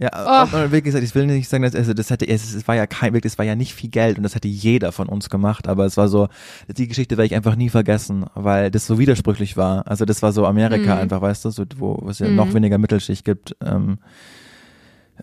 [0.00, 0.56] ja, oh.
[0.56, 2.86] und, wie gesagt, ich will nicht sagen, dass also das hätte, es, es war ja
[2.86, 5.84] kein, es war ja nicht viel Geld und das hätte jeder von uns gemacht, aber
[5.84, 6.28] es war so,
[6.68, 9.86] die Geschichte werde ich einfach nie vergessen, weil das so widersprüchlich war.
[9.86, 11.02] Also das war so Amerika mhm.
[11.02, 12.36] einfach, weißt du, so, wo, wo es ja mhm.
[12.36, 13.98] noch weniger Mittelschicht gibt ähm,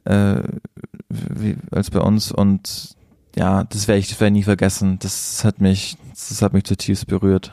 [0.05, 0.43] äh,
[1.09, 2.95] wie, als bei uns und
[3.35, 4.97] ja, das werde ich, das werde ich nie vergessen.
[4.99, 7.51] Das hat mich, das hat mich zutiefst berührt.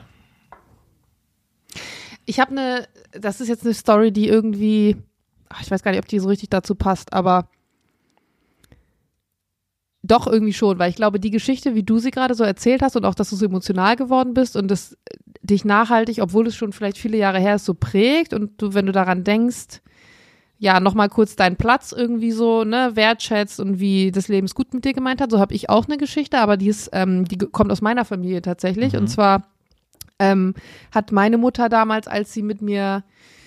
[2.27, 4.97] Ich habe eine, das ist jetzt eine Story, die irgendwie
[5.61, 7.49] ich weiß gar nicht, ob die so richtig dazu passt, aber
[10.03, 12.95] doch irgendwie schon, weil ich glaube, die Geschichte, wie du sie gerade so erzählt hast
[12.95, 14.99] und auch, dass du so emotional geworden bist und das
[15.43, 18.87] dich nachhaltig, obwohl es schon vielleicht viele Jahre her ist, so prägt und du, wenn
[18.87, 19.81] du daran denkst,
[20.59, 24.73] ja, nochmal kurz deinen Platz irgendwie so, ne, wertschätzt und wie das Leben es gut
[24.73, 27.39] mit dir gemeint hat, so habe ich auch eine Geschichte, aber die ist, ähm, die
[27.39, 29.01] kommt aus meiner Familie tatsächlich mhm.
[29.01, 29.49] und zwar
[30.19, 30.55] ähm,
[30.93, 33.05] hat meine Mutter damals, als sie mit mir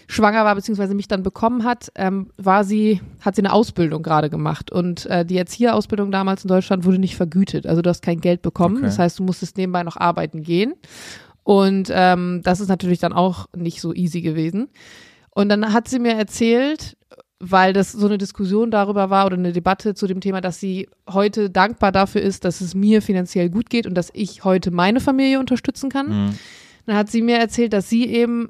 [0.07, 4.29] schwanger war, beziehungsweise mich dann bekommen hat, ähm, war sie, hat sie eine Ausbildung gerade
[4.29, 4.71] gemacht.
[4.71, 7.67] Und äh, die Erzieherausbildung damals in Deutschland wurde nicht vergütet.
[7.67, 8.77] Also du hast kein Geld bekommen.
[8.77, 8.85] Okay.
[8.85, 10.73] Das heißt, du musstest nebenbei noch arbeiten gehen.
[11.43, 14.69] Und ähm, das ist natürlich dann auch nicht so easy gewesen.
[15.31, 16.97] Und dann hat sie mir erzählt,
[17.39, 20.89] weil das so eine Diskussion darüber war oder eine Debatte zu dem Thema, dass sie
[21.07, 24.99] heute dankbar dafür ist, dass es mir finanziell gut geht und dass ich heute meine
[24.99, 26.07] Familie unterstützen kann.
[26.07, 26.39] Mhm.
[26.85, 28.49] Dann hat sie mir erzählt, dass sie eben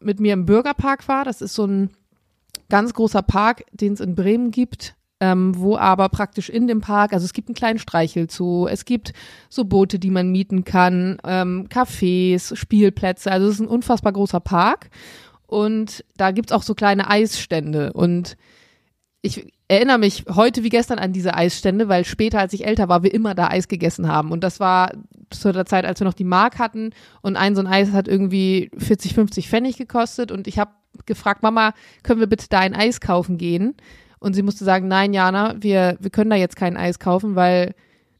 [0.00, 1.24] mit mir im Bürgerpark war.
[1.24, 1.90] Das ist so ein
[2.68, 4.94] ganz großer Park, den es in Bremen gibt.
[5.18, 9.14] Ähm, wo aber praktisch in dem Park, also es gibt einen kleinen Streichelzoo, es gibt
[9.48, 14.40] so Boote, die man mieten kann, ähm, Cafés, Spielplätze, also es ist ein unfassbar großer
[14.40, 14.90] Park
[15.46, 18.36] und da gibt's auch so kleine Eisstände und
[19.22, 23.02] ich erinnere mich heute wie gestern an diese Eisstände, weil später, als ich älter war,
[23.02, 24.30] wir immer da Eis gegessen haben.
[24.30, 24.92] Und das war
[25.30, 26.90] zu der Zeit, als wir noch die Mark hatten.
[27.20, 30.30] Und ein so ein Eis hat irgendwie 40, 50 Pfennig gekostet.
[30.30, 30.70] Und ich habe
[31.04, 33.74] gefragt, Mama, können wir bitte da ein Eis kaufen gehen?
[34.18, 37.74] Und sie musste sagen, nein, Jana, wir, wir können da jetzt kein Eis kaufen, weil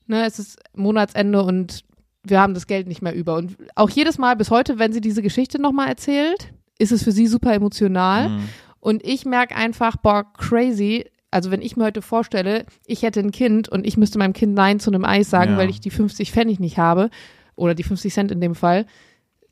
[0.07, 1.85] ne, es ist Monatsende und
[2.23, 3.37] wir haben das Geld nicht mehr über.
[3.37, 7.13] Und auch jedes Mal bis heute, wenn sie diese Geschichte nochmal erzählt, ist es für
[7.13, 8.31] sie super emotional.
[8.31, 8.49] Mhm.
[8.81, 13.33] Und ich merke einfach, boah, crazy, also wenn ich mir heute vorstelle, ich hätte ein
[13.33, 15.59] Kind und ich müsste meinem Kind Nein zu einem Eis sagen, Ja.
[15.59, 17.11] weil ich die 50 Pfennig nicht habe,
[17.57, 18.87] oder die 50 Cent in dem Fall,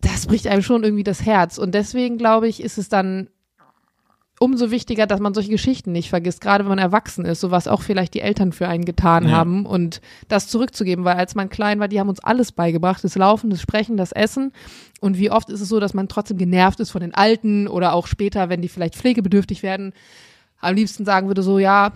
[0.01, 1.57] das bricht einem schon irgendwie das Herz.
[1.59, 3.29] Und deswegen glaube ich, ist es dann
[4.41, 7.69] umso wichtiger, dass man solche Geschichten nicht vergisst, gerade wenn man erwachsen ist, so was
[7.69, 9.31] auch vielleicht die Eltern für einen getan Ja.
[9.31, 13.15] haben und das zurückzugeben, weil als man klein war, die haben uns alles beigebracht, das
[13.15, 14.53] Laufen, das Sprechen, das Essen
[15.01, 17.95] und wie oft ist es so, dass man trotzdem genervt ist von den Alten oder
[17.95, 19.93] auch später, wenn die vielleicht pflegebedürftig werden,
[20.61, 21.93] am liebsten sagen würde so, ja,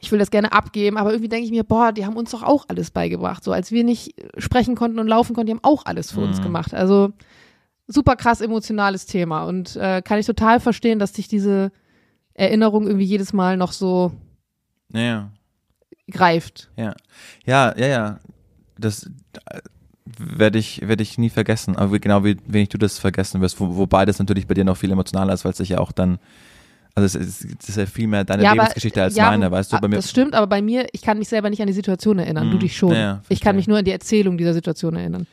[0.00, 2.42] ich will das gerne abgeben, aber irgendwie denke ich mir, boah, die haben uns doch
[2.42, 5.86] auch alles beigebracht, so als wir nicht sprechen konnten und laufen konnten, die haben auch
[5.86, 6.42] alles für uns Mhm.
[6.42, 7.12] gemacht, also
[7.86, 11.70] super krass emotionales Thema und äh, kann ich total verstehen, dass dich diese
[12.34, 14.12] Erinnerung irgendwie jedes Mal noch so
[14.92, 15.30] Ja,
[16.10, 16.70] greift.
[16.76, 16.94] Ja,
[17.46, 18.20] ja, ja, ja.
[18.78, 19.04] Das
[19.46, 19.60] äh,
[20.18, 21.76] werde ich, werde ich nie vergessen.
[21.76, 23.60] Aber genau wie wenig du das vergessen wirst.
[23.60, 25.92] Wo, wobei das natürlich bei dir noch viel emotionaler ist, weil es sich ja auch
[25.92, 26.18] dann,
[26.94, 29.50] also es ist, es ist ja viel mehr deine Ja, aber- Lebensgeschichte als ja, meine,
[29.50, 29.78] weißt du?
[29.80, 32.18] Bei mir, Das stimmt, aber bei mir, ich kann mich selber nicht an die Situation
[32.18, 32.60] erinnern, du Mhm.
[32.60, 32.92] dich schon.
[32.94, 35.26] Ja, ich kann mich nur an die Erzählung dieser Situation erinnern.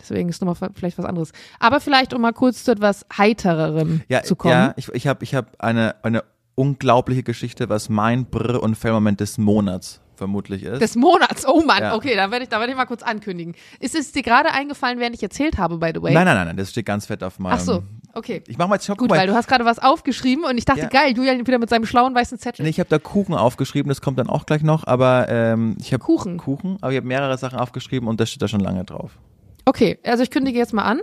[0.00, 1.32] Deswegen ist nochmal vielleicht was anderes.
[1.60, 4.52] Aber vielleicht, um mal kurz zu etwas Heitererem ja, zu kommen.
[4.54, 9.20] ja, ich, ich habe, ich habe eine, eine unglaubliche Geschichte, was mein Brr- und Fail-Moment
[9.20, 10.80] des Monats vermutlich ist.
[10.80, 11.46] Des Monats.
[11.46, 11.94] Oh Mann, Ja.
[11.94, 13.54] okay, da werde ich, da werde ich mal kurz ankündigen.
[13.80, 16.12] Ist es dir gerade eingefallen, während ich erzählt habe, by the way?
[16.14, 17.54] nein, nein, nein, nein, das steht ganz fett auf meinem.
[17.54, 17.82] Ach so,
[18.14, 18.42] okay.
[18.46, 20.64] Ich mach mal jetzt, guck Gut, mal, weil du hast gerade was aufgeschrieben und ich
[20.64, 20.88] dachte, Ja.
[20.88, 22.62] geil, Julian wieder mit seinem schlauen weißen Zettel.
[22.64, 25.92] Nee, ich habe da Kuchen aufgeschrieben, das kommt dann auch gleich noch, aber ähm, ich
[25.92, 26.36] habe Kuchen.
[26.38, 29.18] Kuchen, aber ich habe mehrere Sachen aufgeschrieben und das steht da schon lange drauf.
[29.64, 31.00] Okay, also ich kündige jetzt mal an.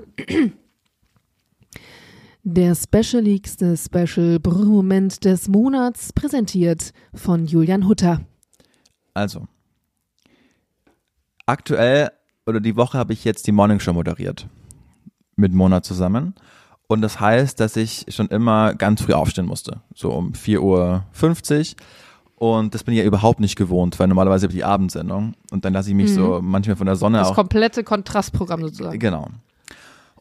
[2.44, 8.22] Der specialigste Special Brr-Moment des Monats präsentiert von Julian Hutter.
[9.14, 9.48] Also,
[11.46, 12.12] aktuell
[12.46, 14.48] oder die Woche habe ich jetzt die Morning Show moderiert.
[15.36, 16.34] Mit Mona zusammen.
[16.92, 19.82] Und das heißt, dass ich schon immer ganz früh aufstehen musste.
[19.94, 21.76] So um 4.50 Uhr.
[22.36, 25.34] Und das bin ich ja überhaupt nicht gewohnt, weil normalerweise habe ich die Abendsendung.
[25.52, 27.22] Und dann lasse ich mich so manchmal von der Sonne Mhm.
[27.22, 27.36] Das auch.
[27.36, 28.98] komplette Kontrastprogramm sozusagen.
[28.98, 29.28] Genau.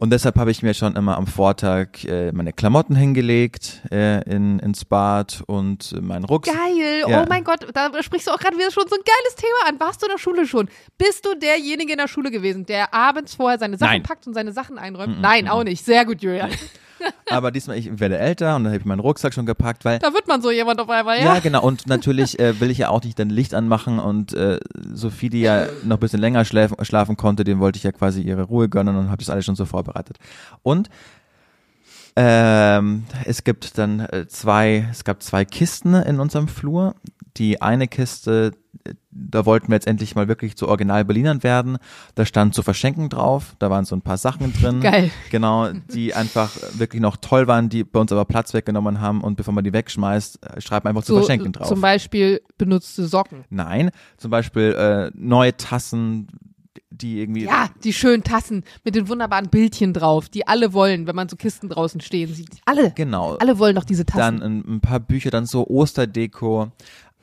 [0.00, 4.60] Und deshalb habe ich mir schon immer am Vortag äh, meine Klamotten hingelegt äh, in,
[4.60, 6.54] ins Bad und äh, meinen Rucksack.
[6.54, 7.22] Geil, Ja.
[7.22, 9.80] oh mein Gott, da sprichst du auch gerade wieder schon so ein geiles Thema an.
[9.80, 10.68] Warst du in der Schule schon?
[10.98, 14.02] Bist du derjenige in der Schule gewesen, der abends vorher seine Sachen Nein.
[14.04, 15.20] packt und seine Sachen einräumt?
[15.20, 15.84] Nein, auch nicht.
[15.84, 16.50] Sehr gut, Julian.
[17.30, 20.12] Aber diesmal, ich werde älter und dann habe ich meinen Rucksack schon gepackt, weil Da
[20.12, 21.40] wird man so jemand auf einmal, Ja, ja?
[21.40, 21.62] genau.
[21.62, 24.58] Und natürlich äh, will ich ja auch nicht dann Licht anmachen und äh,
[24.92, 28.22] Sophie, die ja noch ein bisschen länger schläf schlafen konnte, dem wollte ich ja quasi
[28.22, 30.18] ihre Ruhe gönnen und habe das alles schon so vorbereitet.
[30.62, 30.88] Und
[32.16, 36.96] ähm, es gibt dann äh, zwei, es gab zwei Kisten in unserem Flur.
[37.38, 38.52] Die eine Kiste,
[38.84, 41.78] äh, da wollten wir jetzt endlich mal wirklich zu Original Berlinern werden.
[42.14, 43.54] Da stand zu verschenken drauf.
[43.58, 44.80] Da waren so ein paar Sachen drin.
[44.82, 45.10] Geil.
[45.30, 49.36] Genau, die einfach wirklich noch toll waren, die bei uns aber Platz weggenommen haben und
[49.36, 51.68] bevor man die wegschmeißt, äh, schreibt man einfach zu So, verschenken drauf.
[51.68, 53.44] Zum Beispiel benutzte Socken.
[53.50, 56.28] Nein, zum Beispiel äh, neue Tassen,
[56.90, 57.44] die irgendwie.
[57.44, 61.36] Ja, die schönen Tassen mit den wunderbaren Bildchen drauf, die alle wollen, wenn man so
[61.36, 62.56] Kisten draußen stehen sieht.
[62.64, 62.92] Alle.
[62.94, 63.36] Genau.
[63.36, 64.40] Alle wollen doch diese Tassen.
[64.40, 66.72] Dann ein, ein paar Bücher, dann so Osterdeko.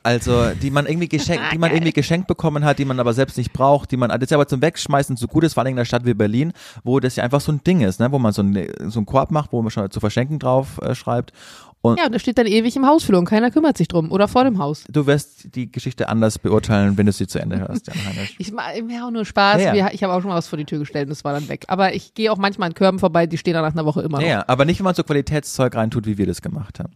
[0.06, 3.36] Also, die man irgendwie geschenkt, die man irgendwie geschenkt bekommen hat, die man aber selbst
[3.36, 5.78] nicht braucht, die man, das ist aber zum Wegschmeißen so gut ist, vor allem in
[5.78, 6.52] einer Stadt wie Berlin,
[6.84, 9.06] wo das ja einfach so ein Ding ist, ne, wo man so, ein, so einen
[9.06, 11.32] Korb macht, wo man schon zu verschenken drauf äh, schreibt.
[11.80, 14.12] Und ja, und das steht dann ewig im Hausflur und keiner kümmert sich drum.
[14.12, 14.84] Oder vor dem Haus.
[14.88, 18.36] du wirst die Geschichte anders beurteilen, wenn du sie zu Ende hörst, Jan Heinisch.
[18.38, 19.60] Ich mache auch nur Spaß.
[19.60, 19.90] Ja, ja.
[19.92, 21.64] Ich habe auch schon mal was vor die Tür gestellt und das war dann weg.
[21.66, 24.20] Aber ich gehe auch manchmal an Körben vorbei, die stehen dann nach einer Woche immer
[24.20, 24.26] noch.
[24.26, 26.92] Ja, aber nicht, wenn man so Qualitätszeug reintut, wie wir das gemacht haben.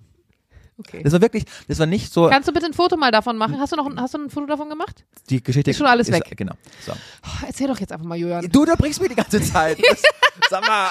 [0.80, 1.02] Okay.
[1.02, 3.60] Das war wirklich, das war nicht so, Kannst du bitte ein Foto mal davon machen?
[3.60, 5.04] Hast du noch ein, hast du ein Foto davon gemacht?
[5.28, 6.24] die Geschichte Ist schon alles weg.
[6.36, 6.54] Genau.
[6.84, 6.92] So.
[6.92, 8.48] Oh, erzähl doch jetzt einfach mal, Julian.
[8.50, 9.78] Du unterbrichst mich die ganze Zeit.
[9.90, 10.02] Das,
[10.48, 10.90] sag mal.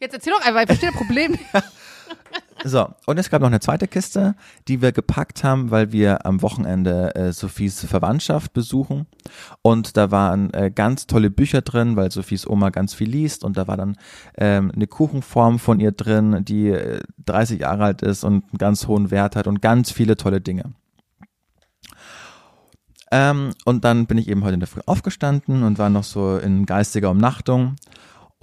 [0.00, 1.38] Jetzt erzähl doch einfach, ich verstehe das Problem.
[2.66, 4.36] So, und es gab noch eine zweite Kiste,
[4.68, 9.06] die wir gepackt haben, weil wir am Wochenende äh, Sophies Verwandtschaft besuchen.
[9.60, 13.44] Und da waren äh, ganz tolle Bücher drin, weil Sophies Oma ganz viel liest.
[13.44, 13.98] Und da war dann
[14.38, 18.86] ähm, eine Kuchenform von ihr drin, die äh, 30 Jahre alt ist und einen ganz
[18.86, 20.72] hohen Wert hat und ganz viele tolle Dinge.
[23.10, 26.38] Ähm, und dann bin ich eben heute in der Früh aufgestanden und war noch so
[26.38, 27.76] in geistiger Umnachtung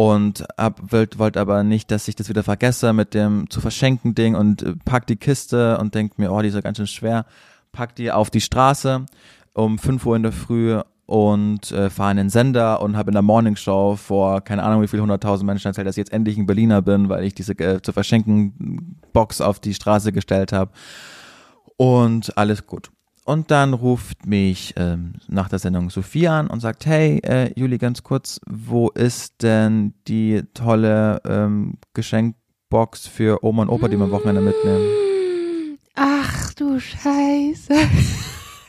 [0.02, 4.34] und wollte wollt aber nicht, dass ich das wieder vergesse mit dem zu verschenken Ding
[4.34, 7.28] und äh, pack die Kiste und denk mir, oh, die ist ja ganz schön schwer,
[7.72, 9.06] pack die auf die Straße
[9.54, 13.14] um 5 Uhr in der Früh und äh, fahre in den Sender und habe in
[13.14, 16.48] der Morningshow vor keine Ahnung wie viel hunderttausend Menschen erzählt, dass ich jetzt endlich ein
[16.48, 20.72] Berliner bin, weil ich diese äh, zu verschenken Box auf die Straße gestellt habe
[21.78, 22.90] und alles gut.
[23.32, 27.78] Und dann ruft mich ähm, nach der Sendung Sophie an und sagt, hey, äh, Juli,
[27.78, 34.04] ganz kurz, wo ist denn die tolle ähm, Geschenkbox für Oma und Opa, die wir
[34.04, 35.78] am Wochenende mitnehmen?
[35.96, 37.74] Ach du Scheiße.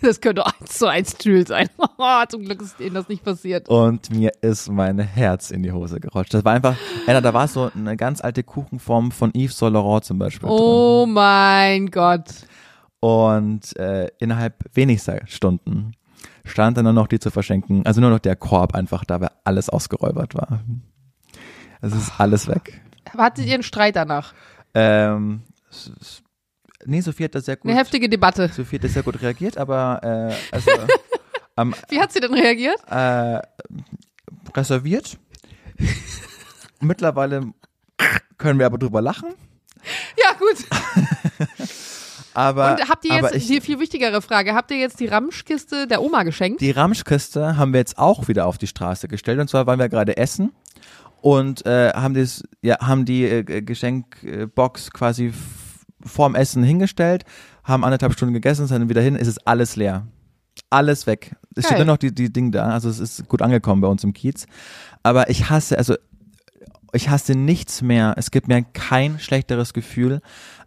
[0.04, 1.68] Das könnte eins zu eins Jules sein.
[1.96, 3.68] Oh, zum Glück ist ihnen das nicht passiert.
[3.68, 6.34] Und mir ist mein Herz in die Hose gerutscht.
[6.34, 6.74] Das war einfach,
[7.06, 10.48] Anna, da war so eine ganz alte Kuchenform von Yves Saint Laurent zum Beispiel.
[10.50, 12.24] Oh mein Gott.
[13.04, 15.96] Und äh, innerhalb wenigster Stunden
[16.44, 19.30] stand dann nur noch die zu verschenken, also nur noch der Korb einfach da, weil
[19.42, 20.62] alles ausgeräubert war.
[21.80, 22.80] Es ist alles weg.
[23.18, 24.34] Hattet ihr einen Streit danach?
[24.74, 25.42] Ähm,
[26.84, 28.48] nee, Sophie hat da sehr gut, Eine heftige Debatte.
[28.54, 29.98] Sophie hat da sehr gut reagiert, aber
[30.30, 30.70] äh, also
[31.56, 32.78] am, Wie hat sie denn reagiert?
[32.88, 33.40] äh,
[34.56, 35.18] reserviert.
[36.78, 37.52] Mittlerweile
[38.38, 39.34] können wir aber drüber lachen.
[40.16, 41.68] Ja, gut.
[42.34, 45.86] Aber, Und habt ihr jetzt, ich, die viel wichtigere Frage, habt ihr jetzt die Ramschkiste
[45.86, 46.60] der Oma geschenkt?
[46.60, 49.38] die Ramschkiste haben wir jetzt auch wieder auf die Straße gestellt.
[49.38, 50.52] Und zwar waren wir gerade essen
[51.20, 55.32] und äh, haben, das, ja, haben die äh, Geschenkbox quasi
[56.04, 57.24] vorm Essen hingestellt,
[57.64, 60.06] haben anderthalb Stunden gegessen, sind dann wieder hin, es ist alles leer.
[60.68, 61.36] Alles weg.
[61.54, 61.86] Es steht Geil.
[61.86, 64.46] nur noch die, die Ding da, also es ist gut angekommen bei uns im Kiez.
[65.02, 65.94] Aber ich hasse, also
[66.92, 68.14] ich hasse nichts mehr.
[68.16, 70.20] Es gibt mir kein schlechteres Gefühl,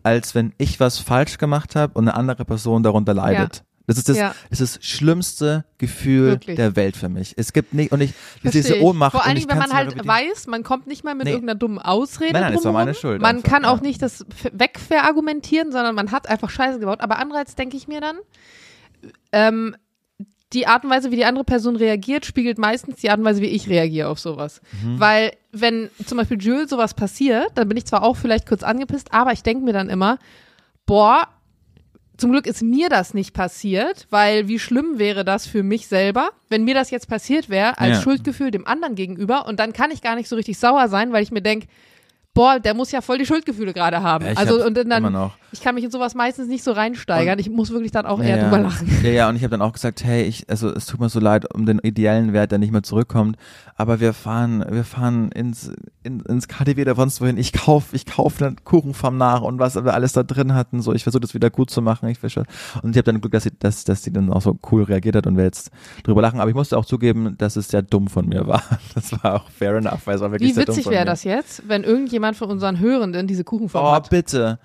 [0.06, 3.64] als wenn ich was falsch gemacht habe und eine andere Person darunter leidet.
[3.88, 4.34] Das ist das, Ja.
[4.50, 6.56] das ist das schlimmste Gefühl Wirklich.
[6.56, 7.36] der Welt für mich.
[7.38, 8.82] Es gibt nicht, und ich, Versteh diese.
[8.82, 9.12] Ohnmacht.
[9.12, 11.32] Vor allen Dingen, wenn man halt weiß, man kommt nicht mal mit Nee.
[11.34, 13.84] irgendeiner dummen Ausrede Nein, nein, das war meine Schuld Man einfach, kann auch ja.
[13.84, 17.02] nicht das wegverargumentieren, sondern man hat einfach Scheiße gebaut.
[17.02, 18.18] Aber andererseits denke ich mir dann,
[19.32, 19.76] ähm,
[20.54, 23.42] die Art und Weise, wie die andere Person reagiert, spiegelt meistens die Art und Weise,
[23.42, 24.62] wie ich reagiere auf sowas.
[24.84, 25.00] Mhm.
[25.00, 29.14] Weil, wenn zum Beispiel Jules sowas passiert, dann bin ich zwar auch vielleicht kurz angepisst,
[29.14, 30.20] aber ich denke mir dann immer,
[30.86, 31.28] boah,
[32.18, 36.30] zum Glück ist mir das nicht passiert, weil wie schlimm wäre das für mich selber,
[36.48, 38.02] wenn mir das jetzt passiert wäre, als Ja.
[38.04, 41.24] Schuldgefühl dem anderen gegenüber und dann kann ich gar nicht so richtig sauer sein, weil
[41.24, 41.68] ich mir denke,
[42.36, 44.28] boah, der muss ja voll die Schuldgefühle gerade haben.
[44.28, 47.40] Ich also und dann, ich kann mich in sowas meistens nicht so reinsteigern.
[47.40, 48.88] ich muss wirklich dann auch eher ja, drüber lachen.
[49.02, 51.20] Ja, ja, und ich habe dann auch gesagt, hey, ich, also es tut mir so
[51.20, 53.38] leid um den ideellen Wert, der nicht mehr zurückkommt,
[53.76, 55.72] aber wir fahren, wir fahren ins,
[56.06, 57.38] in, ins KDW oder sonst wohin.
[57.38, 60.82] Ich kauf, ich kauf dann Kuchenfarm nach und was wir alles da drin hatten.
[60.82, 62.08] So, ich versuche das wieder gut zu machen.
[62.10, 62.46] Ich versuche,
[62.84, 65.16] und ich habe dann Glück, dass sie, dass, dass sie dann auch so cool reagiert
[65.16, 65.72] hat und wir jetzt
[66.04, 66.40] drüber lachen.
[66.40, 68.64] Aber ich musste auch zugeben, dass es sehr dumm von mir war.
[68.94, 71.84] Das war auch fair enough, weil es war wirklich Wie witzig wäre das jetzt, wenn
[71.84, 74.10] irgendjemand von unseren Hörenden diese Kuchenform Oh, hat?
[74.10, 74.60] bitte.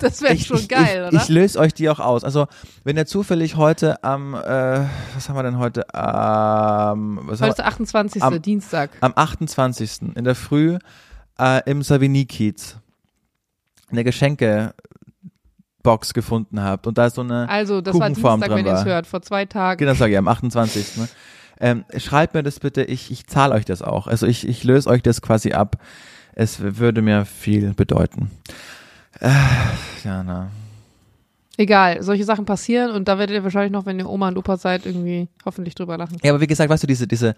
[0.00, 1.22] Das wäre ich, schon geil, ich, oder?
[1.22, 2.24] Ich löse euch die auch aus.
[2.24, 2.46] Also,
[2.84, 4.38] wenn ihr zufällig heute am, äh,
[5.14, 5.80] was haben wir denn heute?
[5.92, 8.22] Ähm, was haben Heute ist der 28.
[8.22, 8.90] Am- Dienstag.
[9.00, 10.14] Am 28.
[10.16, 10.78] in der Früh
[11.38, 12.76] äh, im Savigny-Kiez
[13.90, 14.74] eine Geschenkebox
[16.14, 18.78] gefunden habt und da ist so eine, Also, das war Kuchenform Dienstag, wenn ihr es
[18.80, 18.84] war.
[18.86, 19.78] hört, vor zwei Tagen.
[19.78, 20.96] genau sage ich, am 28.
[20.96, 21.08] Ne?
[21.60, 24.06] Ähm, schreibt mir das bitte, ich, ich zahle euch das auch.
[24.08, 25.76] Also ich, ich löse euch das quasi ab.
[26.32, 28.30] Es würde mir viel bedeuten.
[29.20, 29.28] Äh,
[30.04, 30.50] ja, na.
[31.56, 34.56] Egal, solche Sachen passieren und da werdet ihr wahrscheinlich noch, wenn ihr Oma und Opa
[34.56, 36.16] seid, irgendwie hoffentlich drüber lachen.
[36.22, 37.36] Ja, aber wie gesagt, weißt du, diese, diese,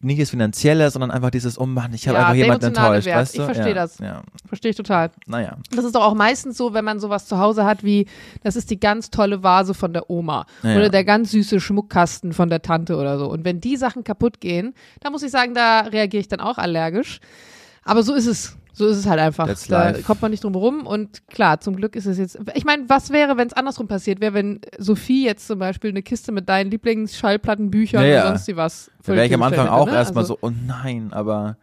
[0.00, 3.16] nicht das Finanzielle, sondern einfach dieses, oh Mann, ich habe Ja, einfach jemanden enttäuscht, Wert.
[3.16, 3.38] weißt du?
[3.38, 3.98] Ich verstehe ja, das.
[4.00, 5.10] Ja, Verstehe ich total.
[5.26, 5.56] naja.
[5.74, 8.06] Das ist doch auch meistens so, wenn man sowas zu Hause hat, wie
[8.42, 12.32] das ist die ganz tolle Vase von der Oma Ja, oder der ganz süße Schmuckkasten
[12.34, 13.30] von der Tante oder so.
[13.30, 16.58] Und wenn die Sachen kaputt gehen, da muss ich sagen, da reagiere ich dann auch
[16.58, 17.20] allergisch.
[17.82, 18.56] Aber so ist es.
[18.72, 19.46] So ist es halt einfach.
[19.46, 20.02] That's Da life.
[20.02, 20.86] kommt man nicht drum herum.
[20.86, 22.38] Und klar, zum Glück ist es jetzt.
[22.54, 26.02] Ich meine, was wäre, wenn es andersrum passiert wäre, wenn Sophie jetzt zum Beispiel eine
[26.02, 28.22] Kiste mit deinen Lieblingsschallplatten, Büchern Ja, ja.
[28.22, 28.90] und sonst wie was.
[29.04, 29.94] Da wäre ich am Anfang hätte, auch ne?
[29.94, 31.56] erstmal Also- so, oh nein, aber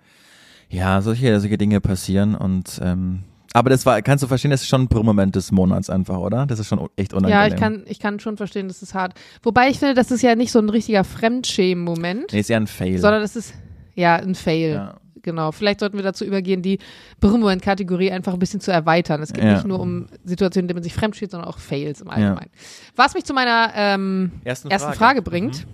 [0.70, 4.68] ja, solche, solche Dinge passieren und ähm, aber das war, kannst du verstehen, das ist
[4.68, 6.46] schon ein Brummoment des Monats einfach, oder?
[6.46, 7.42] Das ist schon echt unangenehm.
[7.42, 9.14] Ja, ich kann, ich kann schon verstehen, das ist hart.
[9.42, 12.68] Wobei ich finde, das ist ja nicht so ein richtiger Fremdschämen-Moment, Nee, ist eher ein
[12.68, 13.00] Fail.
[13.00, 13.54] sondern das ist
[13.96, 14.74] ja ein Fail.
[14.74, 14.96] ja.
[15.22, 15.52] Genau.
[15.52, 16.80] Vielleicht sollten wir dazu übergehen, die
[17.20, 19.22] Brummoment-Kategorie einfach ein bisschen zu erweitern.
[19.22, 19.54] Es geht Ja.
[19.56, 22.52] nicht nur um Situationen, in denen man sich fremdsteht, sondern auch Fails im Allgemeinen.
[22.96, 24.98] Was mich zu meiner ähm, Ersten ersten Frage.
[24.98, 25.66] Frage, bringt.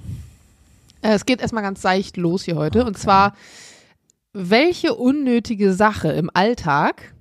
[1.02, 2.86] Äh, es geht erstmal ganz seicht los hier heute.
[2.86, 3.36] Und zwar,
[4.34, 7.14] welche unnötige Sache im Alltag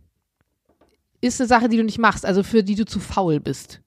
[1.21, 3.81] ist eine Sache, die du nicht machst, also für die du zu faul bist?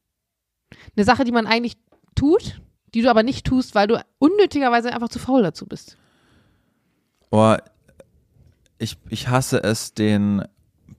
[0.96, 1.76] Eine Sache, die man eigentlich
[2.16, 2.62] tut,
[2.94, 5.98] die du aber nicht tust, weil du unnötigerweise einfach zu faul dazu bist.
[7.32, 7.56] Oh,
[8.78, 10.44] ich, ich hasse es, den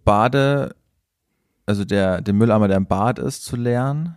[0.05, 0.75] Bade,
[1.67, 4.17] also der, den Mülleimer, der im Bad ist, zu leeren.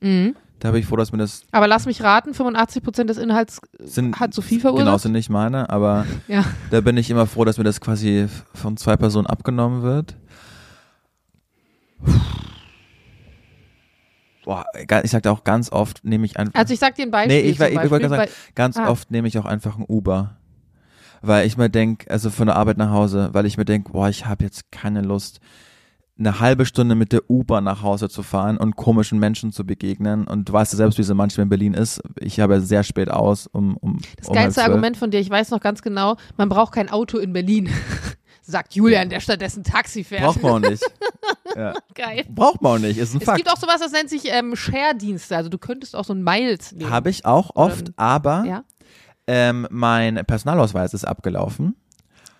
[0.00, 0.36] Mhm.
[0.60, 4.18] Da bin ich froh, dass mir das Aber lass mich raten, 85% des Inhalts sind,
[4.18, 4.86] hat Sophie verursacht.
[4.86, 6.44] Genau, sind nicht meine, aber Ja.
[6.70, 10.16] da bin ich immer froh, dass mir das quasi von zwei Personen abgenommen wird.
[14.44, 14.64] Boah,
[15.02, 17.36] ich sagte auch ganz oft, nehme ich einfach, Also ich sag dir ein Beispiel.
[17.36, 18.88] Nee, ich, ich, ich wollte sagen, ganz ah.
[18.88, 20.38] oft nehme ich auch einfach ein Uber.
[21.22, 24.08] Weil ich mir denk, also von der Arbeit nach Hause, weil ich mir denk, boah,
[24.08, 25.40] ich habe jetzt keine Lust,
[26.18, 30.26] eine halbe Stunde mit der U-Bahn nach Hause zu fahren und komischen Menschen zu begegnen.
[30.26, 32.00] Und du weißt ja selbst, wie es manchmal in Berlin ist.
[32.18, 34.64] Ich habe sehr spät aus, um um Das um geilste.
[34.64, 37.68] Argument von dir, ich weiß noch ganz genau, man braucht kein Auto in Berlin.
[38.42, 40.22] Sagt Julian, der stattdessen Taxi fährt.
[40.22, 40.82] Braucht man auch nicht.
[41.56, 41.74] ja.
[41.94, 42.24] Geil.
[42.30, 43.36] Braucht man auch nicht, ist ein Es Fakt.
[43.36, 45.36] gibt auch sowas, das nennt sich ähm, Share-Dienste.
[45.36, 46.90] Also du könntest auch so ein Miles nehmen.
[46.90, 48.64] Habe ich auch oft, aber Ja.
[49.28, 51.76] Ähm, mein Personalausweis ist abgelaufen.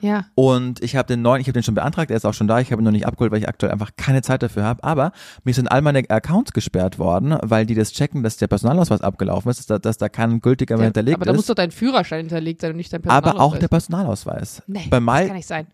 [0.00, 0.26] Ja.
[0.34, 2.60] Und ich habe den neuen, ich habe den schon beantragt, er ist auch schon da,
[2.60, 4.82] ich habe ihn noch nicht abgeholt, weil ich aktuell einfach keine Zeit dafür habe.
[4.84, 5.12] Aber
[5.44, 9.50] mir sind all meine Accounts gesperrt worden, weil die das checken, dass der Personalausweis abgelaufen
[9.50, 11.50] ist, dass da, dass da kein gültiger mehr hinterlegt aber da muss ist.
[11.50, 13.34] doch dein Führerschein hinterlegt sein und nicht dein Personalausweis.
[13.34, 14.62] Aber auch der Personalausweis.
[14.66, 15.66] Nee, Bei das Mai, kann nicht sein.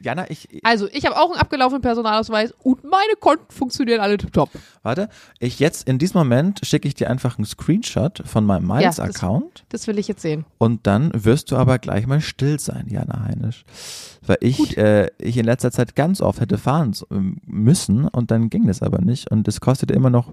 [0.00, 4.50] Jana, ich, Also, ich habe auch einen abgelaufenen Personalausweis und meine Konten funktionieren alle top.
[4.82, 8.82] warte, ich jetzt in diesem Moment schicke ich dir einfach einen Screenshot von meinem Ja,
[8.88, 10.44] das- Miles-Account Das will ich jetzt sehen.
[10.58, 13.64] und dann wirst du aber gleich mal still sein, Jana Heinisch.
[14.24, 18.50] Weil ich, äh, ich in letzter Zeit ganz oft hätte fahren ähm, müssen und dann
[18.50, 19.30] ging das aber nicht.
[19.30, 20.32] Und es kostete immer noch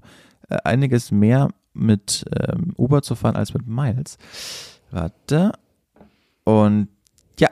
[0.50, 4.18] äh, einiges mehr mit ähm, Uber zu fahren als mit Miles.
[4.92, 5.54] Warte.
[6.44, 6.90] Und
[7.40, 7.50] ja,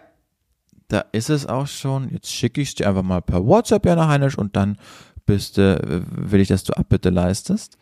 [0.87, 2.09] da ist es auch schon.
[2.09, 4.77] Jetzt schicke ich es dir einfach mal per WhatsApp, Jana Heinisch, und dann
[5.25, 7.77] bist du, will ich, dass du Abbitte leistest.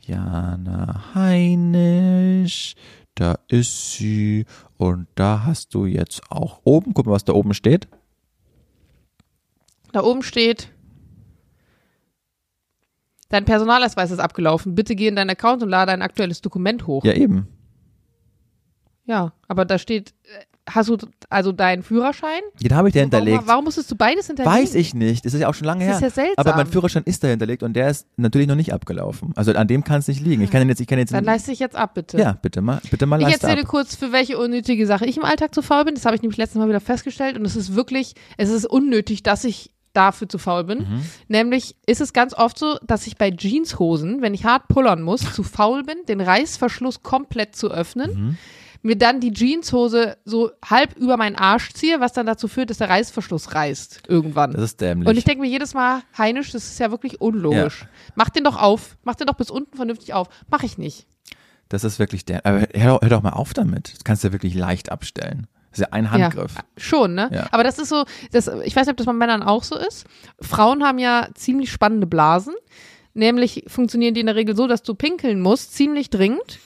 [0.00, 2.74] Jana Heinisch,
[3.20, 4.46] da ist sie.
[4.78, 7.86] Und da hast du jetzt auch oben, guck mal, was da oben steht.
[9.92, 10.72] Da oben steht,
[13.28, 14.74] dein Personalausweis ist abgelaufen.
[14.74, 17.04] Bitte geh in deinen Account und lade ein aktuelles Dokument hoch.
[17.04, 17.48] Ja, eben.
[19.04, 20.96] Ja, aber da steht, äh, hast du
[21.28, 22.40] also deinen Führerschein?
[22.62, 23.36] Den habe ich dir hinterlegt.
[23.38, 24.56] Warum, warum musstest du beides hinterlegen?
[24.62, 25.24] Weiß ich nicht.
[25.24, 26.08] Das ist ja auch schon lange Das her.
[26.08, 26.46] ist ja seltsam.
[26.46, 29.32] Aber mein Führerschein ist da hinterlegt und der ist natürlich noch nicht abgelaufen.
[29.36, 30.42] Also an dem kann es nicht liegen.
[30.42, 31.12] Ich kann ihn jetzt, ich kann jetzt.
[31.12, 32.18] Dann leiste ich jetzt ab, bitte.
[32.18, 33.68] ja, bitte mal, bitte mal Ich erzähle ab.
[33.68, 35.94] kurz, für welche unnötige Sache ich im Alltag zu faul bin.
[35.94, 39.22] Das habe ich nämlich letztes Mal wieder festgestellt und es ist wirklich, es ist unnötig,
[39.22, 40.78] dass ich dafür zu faul bin.
[40.78, 41.02] Mhm.
[41.26, 45.20] Nämlich ist es ganz oft so, dass ich bei Jeanshosen, wenn ich hart pullern muss,
[45.34, 48.10] zu faul bin, den Reißverschluss komplett zu öffnen.
[48.14, 48.36] Mhm.
[48.82, 52.78] Mir dann die Jeanshose so halb über meinen Arsch ziehe, was dann dazu führt, dass
[52.78, 54.52] der Reißverschluss reißt irgendwann.
[54.52, 55.06] Das ist dämlich.
[55.08, 57.84] Und ich denke mir jedes Mal, Heinisch, das ist ja wirklich unlogisch.
[58.14, 58.96] Mach den doch auf.
[59.04, 60.28] Mach den doch bis unten vernünftig auf.
[60.50, 61.06] Mach ich nicht.
[61.68, 62.46] das ist wirklich der.
[62.46, 63.92] Aber hör, doch- hör doch mal auf damit.
[63.94, 65.46] Das kannst du ja wirklich leicht abstellen.
[65.70, 66.54] Das ist ja ein Handgriff.
[66.56, 67.28] Ja, schon, ne?
[67.32, 67.46] Ja.
[67.52, 70.04] Aber das ist so, das, ich weiß nicht, ob das bei Männern auch so ist.
[70.40, 72.54] Frauen haben ja ziemlich spannende Blasen.
[73.14, 76.58] Nämlich funktionieren die in der Regel so, dass du pinkeln musst, ziemlich dringend.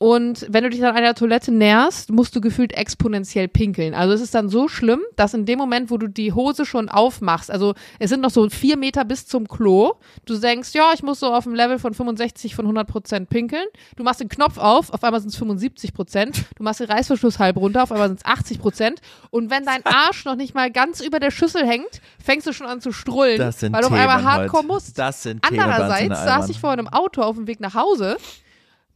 [0.00, 3.94] Und wenn du dich an einer Toilette näherst, musst du gefühlt exponentiell pinkeln.
[3.94, 6.88] Also es ist dann so schlimm, dass in dem Moment, wo du die Hose schon
[6.88, 11.02] aufmachst, also es sind noch so vier Meter bis zum Klo, du denkst, ja, ich
[11.02, 13.64] muss so auf dem Level von 65 von 100 Prozent pinkeln.
[13.96, 16.44] Du machst den Knopf auf, auf einmal sind es 75 Prozent.
[16.56, 19.00] Du machst den Reißverschluss halb runter, auf einmal sind es 80 Prozent.
[19.30, 22.68] Und wenn dein Arsch noch nicht mal ganz über der Schüssel hängt, fängst du schon
[22.68, 24.66] an zu strullen, Das sind weil du auf einmal hardcore heute.
[24.68, 24.96] musst.
[24.96, 28.16] Das sind Andererseits der saß ich vor einem Auto auf dem Weg nach Hause,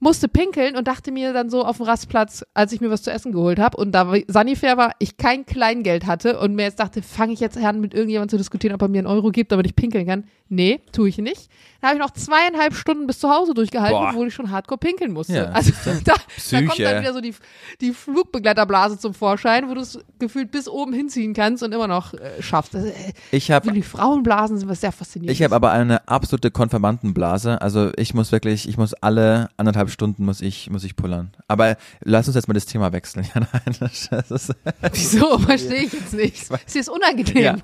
[0.02, 3.12] musste pinkeln und dachte mir dann so auf dem Rastplatz, als ich mir was zu
[3.12, 7.02] essen geholt habe und da Sanifair war, ich kein Kleingeld hatte und mir jetzt dachte,
[7.02, 9.66] fange ich jetzt an, mit irgendjemandem zu diskutieren, ob er mir einen Euro gibt, damit
[9.66, 10.24] ich pinkeln kann.
[10.48, 11.48] Nee, tue ich nicht.
[11.80, 14.10] Dann habe ich noch zweieinhalb Stunden bis zu Hause durchgehalten, Boah.
[14.10, 15.34] obwohl ich schon hardcore pinkeln musste.
[15.34, 15.72] Ja, also
[16.04, 16.14] da,
[16.50, 17.34] da kommt dann wieder so die,
[17.80, 22.12] die Flugbegleiterblase zum Vorschein, wo du es gefühlt bis oben hinziehen kannst und immer noch
[22.12, 22.74] äh, schaffst.
[22.74, 25.32] Also, äh, Ich habe die Frauenblasen sind was sehr faszinierend.
[25.36, 27.62] Ich habe aber eine absolute Konfirmandenblase.
[27.62, 31.32] Also ich muss wirklich, ich muss alle anderthalb Stunden muss ich, muss ich pullern.
[31.48, 33.26] Aber lass uns jetzt mal das Thema wechseln.
[33.34, 34.54] Ja, nein, das ist,
[34.92, 35.38] Wieso?
[35.38, 36.50] Verstehe ich jetzt nicht.
[36.50, 37.42] Ist das unangenehm?
[37.42, 37.56] Ja.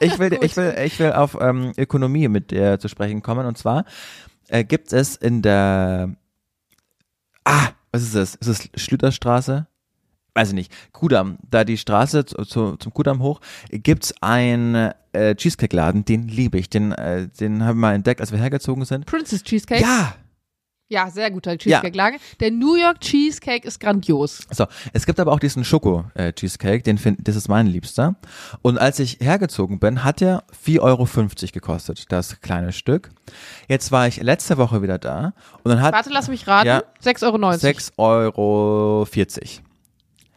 [0.00, 3.46] ich will, ich will, ich will auf ähm, Ökonomie mit dir zu sprechen kommen.
[3.46, 3.84] Und zwar
[4.48, 6.14] äh, gibt es in der,
[7.44, 8.34] ah, was ist das?
[8.36, 9.66] Ist es Schlüterstraße?
[10.34, 10.72] Weiß ich nicht.
[10.92, 13.40] Kudamm, da die Straße zu, zu, zum Kudamm hoch,
[13.70, 16.70] gibt's einen äh, Cheesecake-Laden, den liebe ich.
[16.70, 19.06] Den, äh, den haben wir mal entdeckt, als wir hergezogen sind.
[19.06, 19.82] Princess Cheesecake?
[19.82, 20.14] Ja,
[20.90, 22.16] Ja, sehr guter Cheesecake-Lage.
[22.40, 24.40] Der New York Cheesecake ist grandios.
[24.50, 28.16] So, es gibt aber auch diesen Schoko-Cheesecake, den find, das ist mein Liebster.
[28.62, 31.06] Und als ich hergezogen bin, hat er 4,50 Euro
[31.52, 33.10] gekostet, das kleine Stück.
[33.68, 36.66] Jetzt war ich letzte Woche wieder da und dann hat Warte, lass mich raten.
[36.66, 36.82] Ja.
[37.04, 39.02] 6,90 Euro.
[39.06, 39.60] 6,40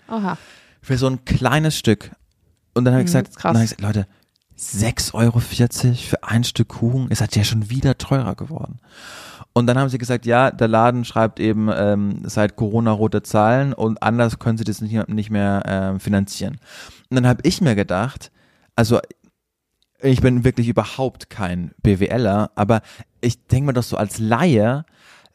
[0.10, 0.38] Euro Aha.
[0.82, 2.12] für so ein kleines Stück.
[2.74, 4.06] Und dann habe ich gesagt, dann hab ich gesagt, Leute,
[4.60, 8.80] 6,40 Euro für ein Stück Kuchen, ist halt ja schon wieder teurer geworden.
[9.54, 13.74] Und dann haben sie gesagt, ja, der Laden schreibt eben ähm, seit Corona rote Zahlen
[13.74, 16.60] und anders können sie das nicht, nicht mehr ähm, finanzieren.
[17.10, 18.32] Und dann habe ich mir gedacht,
[18.76, 19.00] also
[20.02, 22.82] ich bin wirklich überhaupt kein BWLer, aber
[23.20, 24.86] ich denke mir doch so als Laie,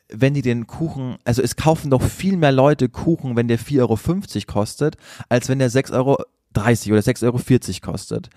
[0.09, 3.81] wenn die den Kuchen, also es kaufen doch viel mehr Leute Kuchen, wenn der 4,50
[3.81, 3.99] Euro
[4.47, 4.97] kostet,
[5.29, 6.19] als wenn der 6,30 Euro
[6.57, 8.31] 30 oder 6,40 Euro kostet.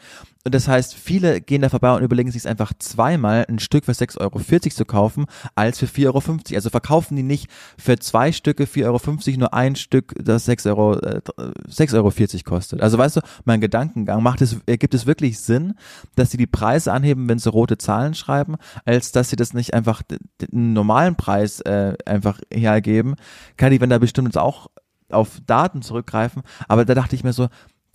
[0.46, 3.92] Und das heißt, viele gehen da vorbei und überlegen sich einfach zweimal ein Stück für
[3.92, 4.40] 6,40 Euro
[4.70, 6.40] zu kaufen, als für 4,50 Euro.
[6.56, 11.00] Also verkaufen die nicht für zwei Stücke 4,50 Euro nur ein Stück, das 6,40 Euro,
[11.00, 11.22] äh,
[11.68, 12.82] 6,40 Euro kostet.
[12.82, 15.76] Also weißt du, mein Gedankengang macht es, gibt es wirklich Sinn,
[16.16, 18.56] dass sie die Preise anheben, wenn sie rote Zahlen schreiben,
[18.86, 23.16] als dass sie das nicht einfach den normalen Preis äh, einfach hergeben.
[23.58, 24.68] Kann ich, wenn da bestimmt auch
[25.10, 27.50] auf Daten zurückgreifen, aber da dachte ich mir so,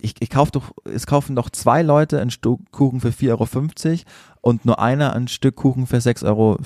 [0.05, 4.01] ich, ich kauf doch, es kaufen doch zwei Leute ein Stück Kuchen für 4,50 Euro
[4.41, 6.57] und nur einer ein Stück Kuchen für 6,40 Euro.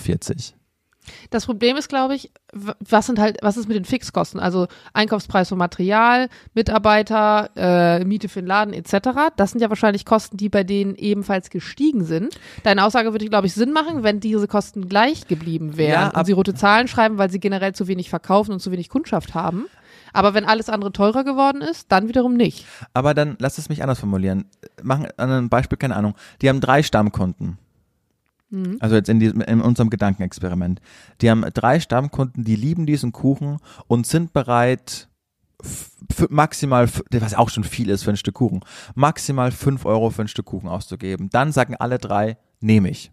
[1.32, 4.40] Das Problem ist, glaube ich, was sind halt, was ist mit den Fixkosten?
[4.40, 9.32] Also Einkaufspreis für Material, Mitarbeiter, äh, Miete für den Laden etc.
[9.38, 12.36] Das sind ja wahrscheinlich Kosten, die bei denen ebenfalls gestiegen sind.
[12.64, 16.26] Deine Aussage würde, glaube ich, Sinn machen, wenn diese Kosten gleich geblieben wären Ja, und
[16.26, 19.66] sie rote Zahlen schreiben, weil sie generell zu wenig verkaufen und zu wenig Kundschaft haben.
[20.14, 22.66] Aber wenn alles andere teurer geworden ist, dann wiederum nicht.
[22.93, 24.45] Aber dann lass es mich anders formulieren.
[24.82, 26.16] Machen an einem Beispiel, keine Ahnung.
[26.41, 27.57] Die haben drei Stammkunden.
[28.80, 30.82] Also jetzt in, diesem, in unserem Gedankenexperiment.
[31.22, 33.57] Die haben drei Stammkunden, die lieben diesen Kuchen
[33.88, 35.07] und sind bereit,
[36.30, 38.62] maximal, was auch schon viel ist für ein Stück Kuchen,
[38.95, 41.30] maximal fünf Euro für ein Stück Kuchen auszugeben.
[41.30, 43.12] Dann sagen alle drei, nehme ich.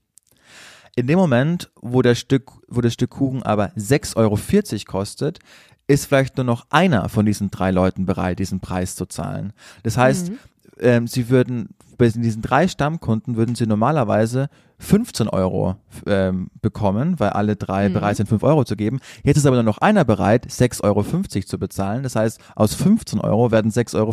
[0.95, 4.39] In dem Moment, wo das Stück, wo das Stück Kuchen aber 6,40 Euro
[4.87, 5.41] kostet,
[5.89, 9.53] ist vielleicht nur noch einer von diesen drei Leuten bereit, diesen Preis zu zahlen.
[9.83, 10.33] Das heißt,
[10.81, 15.77] ähm, sie würden, bei diesen drei Stammkunden würden sie normalerweise 15 Euro
[16.07, 19.01] ähm, bekommen, weil alle drei bereit sind, 5 Euro zu geben.
[19.23, 21.05] Jetzt ist aber nur noch einer bereit, 6,50 Euro
[21.47, 22.03] zu bezahlen.
[22.03, 24.13] Das heißt, aus 15 Euro werden 6,50 Euro.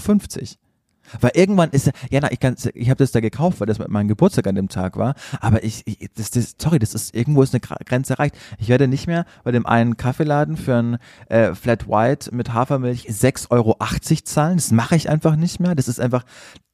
[1.21, 3.89] Weil irgendwann ist ja, na, ich kann, ich habe das da gekauft, weil das mit
[3.89, 5.15] meinem Geburtstag an dem Tag war.
[5.39, 8.35] Aber ich, ich das, das, sorry, das ist irgendwo ist eine Grenze erreicht.
[8.57, 10.97] Ich werde nicht mehr bei dem einen Kaffeeladen für ein
[11.29, 13.77] äh, Flat White mit Hafermilch 6,80 Euro
[14.23, 14.57] zahlen.
[14.57, 15.75] Das mache ich einfach nicht mehr.
[15.75, 16.23] Das ist einfach,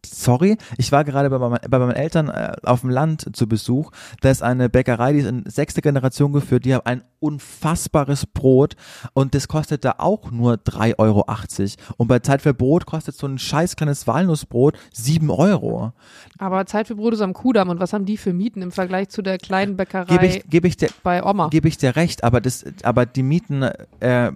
[0.06, 0.58] sorry.
[0.78, 3.92] Ich war gerade bei, meinen- bei meinen Eltern äh, auf dem Land zu Besuch.
[4.22, 6.66] Da ist eine Bäckerei, die ist in sechste Generation geführt.
[6.66, 8.76] Die haben ein unfassbares Brot
[9.14, 11.26] und das kostet da auch nur 3,80 Euro.
[11.98, 15.92] Und bei Zeit für Brot kostet so ein scheiß kleines Walnussbrot 7 Euro.
[16.38, 19.10] Aber Zeit für Brot ist am Kudamm und was haben die für Mieten im Vergleich
[19.10, 21.50] zu der kleinen Bäckerei Gebe ich, gebe ich dir, bei Oma?
[21.50, 23.64] gebe ich dir recht, aber das, aber die Mieten
[24.00, 24.32] äh,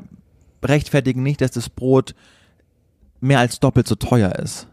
[0.61, 2.15] rechtfertigen nicht, dass das Brot
[3.21, 4.67] mehr als doppelt so teuer ist.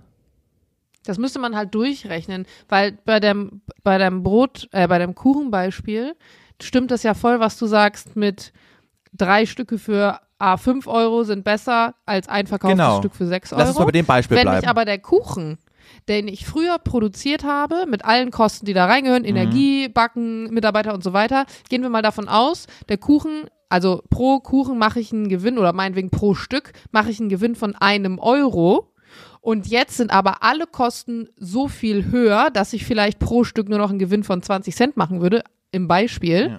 [1.11, 6.15] Das müsste man halt durchrechnen, weil bei dem, bei dem Brot, äh, bei dem Kuchenbeispiel
[6.63, 8.53] stimmt das ja voll, was du sagst mit
[9.13, 12.99] drei Stücke für A 5 Euro sind besser als ein verkauftes Genau.
[12.99, 13.59] Stück für 6 Euro.
[13.61, 14.61] Lass uns mal bei dem Beispiel Wenn bleiben.
[14.61, 15.59] mich aber der Kuchen,
[16.07, 21.03] den ich früher produziert habe, mit allen Kosten, die da reingehören, Energie, Backen, Mitarbeiter und
[21.03, 25.29] so weiter, gehen wir mal davon aus, der Kuchen, also pro Kuchen mache ich einen
[25.29, 28.93] Gewinn oder meinetwegen pro Stück mache ich einen Gewinn von einem Euro.
[29.41, 33.79] Und jetzt sind aber alle Kosten so viel höher, dass ich vielleicht pro Stück nur
[33.79, 36.49] noch einen Gewinn von 20 Cent machen würde, im Beispiel.
[36.51, 36.59] Ja.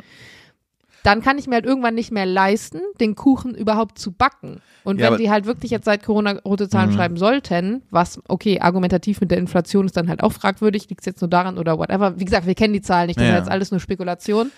[1.03, 4.61] Dann kann ich mir halt irgendwann nicht mehr leisten, den Kuchen überhaupt zu backen.
[4.83, 6.95] Und Ja, wenn die halt wirklich jetzt seit Corona rote Zahlen Mhm.
[6.95, 11.05] schreiben sollten, was, okay, argumentativ mit der Inflation ist dann halt auch fragwürdig, liegt es
[11.07, 12.19] jetzt nur daran oder whatever.
[12.19, 13.33] Wie gesagt, wir kennen die Zahlen nicht, das Ja.
[13.33, 14.51] ist jetzt alles nur Spekulation.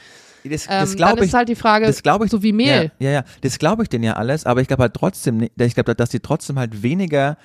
[0.43, 1.33] Das, Ähm, das glaube ist ich.
[1.33, 2.91] halt die Frage, das glaube ich, so wie Mehl.
[2.99, 3.23] Ja, ja, ja.
[3.41, 6.19] das glaube ich denen ja alles, aber ich glaube halt trotzdem, ich glaube, dass die
[6.19, 7.37] trotzdem halt weniger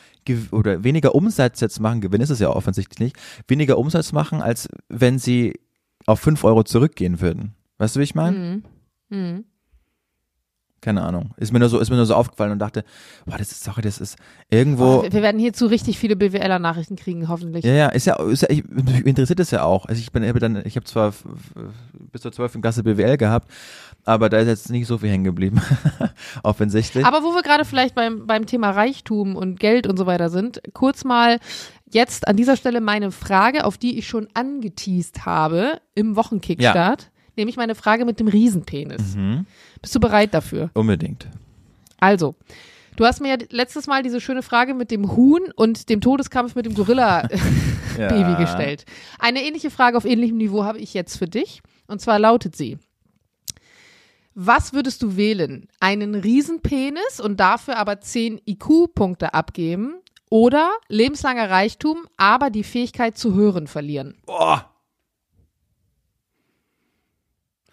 [0.50, 4.68] oder weniger Umsatz jetzt machen, Gewinn ist es ja offensichtlich nicht, weniger Umsatz machen, als
[4.88, 5.54] wenn sie
[6.06, 7.54] auf 5 Euro zurückgehen würden.
[7.78, 8.36] Weißt du, wie ich meine?
[8.36, 9.16] Mhm.
[9.16, 9.44] Mhm.
[10.80, 11.32] Keine Ahnung.
[11.36, 12.84] Ist mir nur so, ist mir nur so aufgefallen und dachte,
[13.26, 14.16] boah, das ist, sorry, das ist
[14.48, 14.84] irgendwo.
[14.84, 17.64] Oh, wir werden hierzu richtig viele BWLer-Nachrichten kriegen, hoffentlich.
[17.64, 19.86] Ja, ja, ist ja, ist ja ich, mich interessiert es ja auch.
[19.86, 21.12] Also ich bin ich hab dann, ich habe zwar
[22.12, 22.60] bis zur 12.
[22.60, 23.50] Klasse BWL gehabt,
[24.04, 25.60] aber da ist jetzt nicht so viel hängen geblieben.
[26.44, 27.04] Offensichtlich.
[27.04, 30.62] Aber wo wir gerade vielleicht beim, beim Thema Reichtum und Geld und so weiter sind,
[30.74, 31.40] kurz mal
[31.90, 37.56] jetzt an dieser Stelle meine Frage, auf die ich schon angeteased habe im Wochenkickstart, nämlich
[37.56, 39.16] meine Frage mit dem Riesenpenis.
[39.16, 39.46] mhm.
[39.82, 40.70] Bist du bereit dafür?
[40.74, 41.28] Unbedingt.
[42.00, 42.34] Also,
[42.96, 46.54] du hast mir ja letztes Mal diese schöne Frage mit dem Huhn und dem Todeskampf
[46.54, 47.40] mit dem Gorilla-Baby
[47.98, 48.34] Ja.
[48.38, 48.84] gestellt.
[49.18, 51.62] Eine ähnliche Frage auf ähnlichem Niveau habe ich jetzt für dich.
[51.86, 52.78] Und zwar lautet sie.
[54.34, 55.66] Was würdest du wählen?
[55.80, 59.94] Einen Riesenpenis und dafür aber 10 IQ-Punkte abgeben
[60.30, 64.16] oder lebenslanger Reichtum, aber die Fähigkeit zu hören verlieren?
[64.26, 64.70] Boah.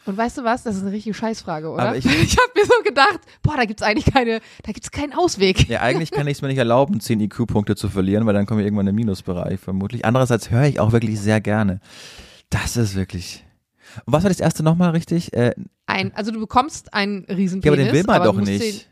[0.05, 0.63] Und weißt du was?
[0.63, 1.83] Das ist eine richtige Scheißfrage, oder?
[1.89, 5.13] Aber ich- ich habe mir so gedacht, boah, da gibt's eigentlich keine, da gibt's keinen
[5.13, 5.67] Ausweg.
[5.67, 8.61] Ja, eigentlich kann ich es mir nicht erlauben, 10 IQ-Punkte zu verlieren, weil dann komme
[8.61, 10.05] ich irgendwann in den Minusbereich vermutlich.
[10.05, 11.79] Andererseits höre ich auch wirklich sehr gerne.
[12.49, 13.43] Das ist wirklich.
[14.05, 15.33] Und was war das erste nochmal richtig?
[15.33, 15.53] Äh,
[15.87, 17.63] Ein, also du bekommst einen Riesenpenis.
[17.65, 18.87] ja, aber den will man doch nicht.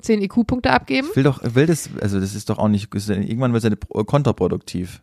[0.00, 1.08] 10 IQ-Punkte abgeben.
[1.10, 3.76] Ich will doch, will das, also das ist doch auch nicht, irgendwann wird es ja
[3.76, 5.02] pro- kontraproduktiv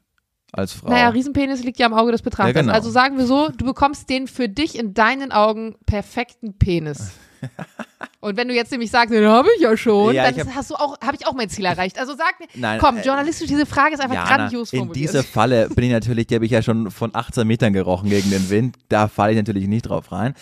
[0.51, 0.89] als Frau.
[0.89, 2.55] Naja, Riesenpenis liegt ja am Auge des Betrachters.
[2.55, 2.73] Ja, genau.
[2.73, 7.11] Also sagen wir so, du bekommst den für dich in deinen Augen perfekten Penis.
[8.21, 10.71] Und wenn du jetzt nämlich sagst, den habe ich ja schon, Ja, dann hab- hast
[10.71, 11.97] du auch, habe ich auch mein Ziel erreicht.
[11.97, 15.09] Also sag mir, Nein, komm, äh, journalistisch, diese Frage ist einfach Jana, grandios in formuliert.
[15.09, 18.29] dieser Falle bin ich natürlich, die habe ich ja schon von 18 Metern gerochen gegen
[18.29, 18.75] den Wind.
[18.89, 20.33] Da falle ich natürlich nicht drauf rein.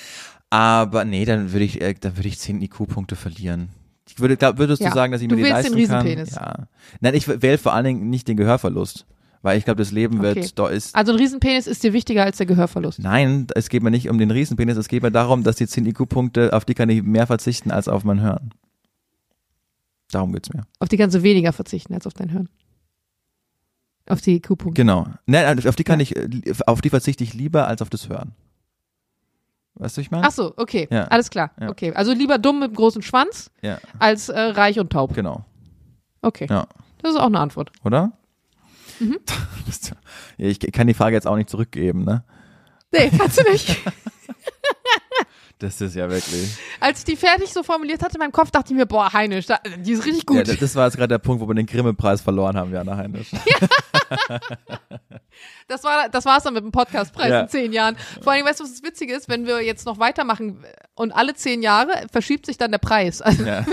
[0.50, 3.70] Aber nee, dann würde ich, äh, dann würde ich 10 IQ-Punkte verlieren.
[4.10, 5.88] Ich würde, glaub, würdest Ja, du sagen, dass ich du mir die wählst den leisten
[5.92, 6.02] kann?
[6.08, 6.36] Riesenpenis.
[6.36, 6.56] Ja.
[7.02, 9.06] Nein, ich wähle vor allen Dingen nicht den Gehörverlust.
[9.42, 10.50] Weil ich glaube, das Leben wird, Okay.
[10.56, 13.00] da ist, also ein Riesenpenis ist dir wichtiger als der Gehörverlust.
[13.00, 15.86] nein, es geht mir nicht um den Riesenpenis, es geht mir darum, dass die 10
[15.86, 18.52] IQ-Punkte, auf die kann ich mehr verzichten als auf mein Hören.
[20.12, 20.64] Darum geht's mir.
[20.80, 22.50] Auf die kannst du weniger verzichten als auf dein Hören.
[24.10, 24.82] Auf die IQ-Punkte.
[24.82, 25.06] Genau.
[25.26, 26.30] Nein, auf die kann ich, äh,
[26.66, 28.34] auf die verzichte ich lieber als auf das Hören.
[29.76, 30.26] Weißt du, ich meine?
[30.26, 31.04] Ach so, okay, Ja.
[31.06, 31.52] alles klar.
[31.60, 31.70] Ja.
[31.70, 35.14] Okay, also lieber dumm mit einem großen Schwanz Ja, als äh, reich und taub.
[35.14, 35.46] genau.
[36.22, 36.68] Okay, Ja.
[37.04, 37.72] das ist auch eine Antwort.
[37.84, 38.14] Oder?
[39.00, 39.20] Mhm.
[40.38, 42.24] Ja, ich kann die Frage jetzt auch nicht zurückgeben, ne?
[42.92, 43.76] Nee, kannst du nicht.
[45.60, 46.56] Das ist ja wirklich.
[46.80, 49.48] Als ich die fertig so formuliert hatte in meinem Kopf, dachte ich mir, boah, Heinisch,
[49.80, 50.48] die ist richtig Ja, gut.
[50.48, 53.32] das- das war jetzt gerade der Punkt, wo wir den Grimme-Preis verloren haben, Jana Heinisch.
[55.68, 57.42] Das war das war's dann mit dem Podcastpreis Ja.
[57.42, 57.98] in zehn Jahren.
[58.22, 60.64] Vor allem, weißt du, was das Witzige ist, wenn wir jetzt noch weitermachen
[60.96, 63.22] und alle zehn Jahre verschiebt sich dann der Preis.
[63.22, 63.66] Also Ja.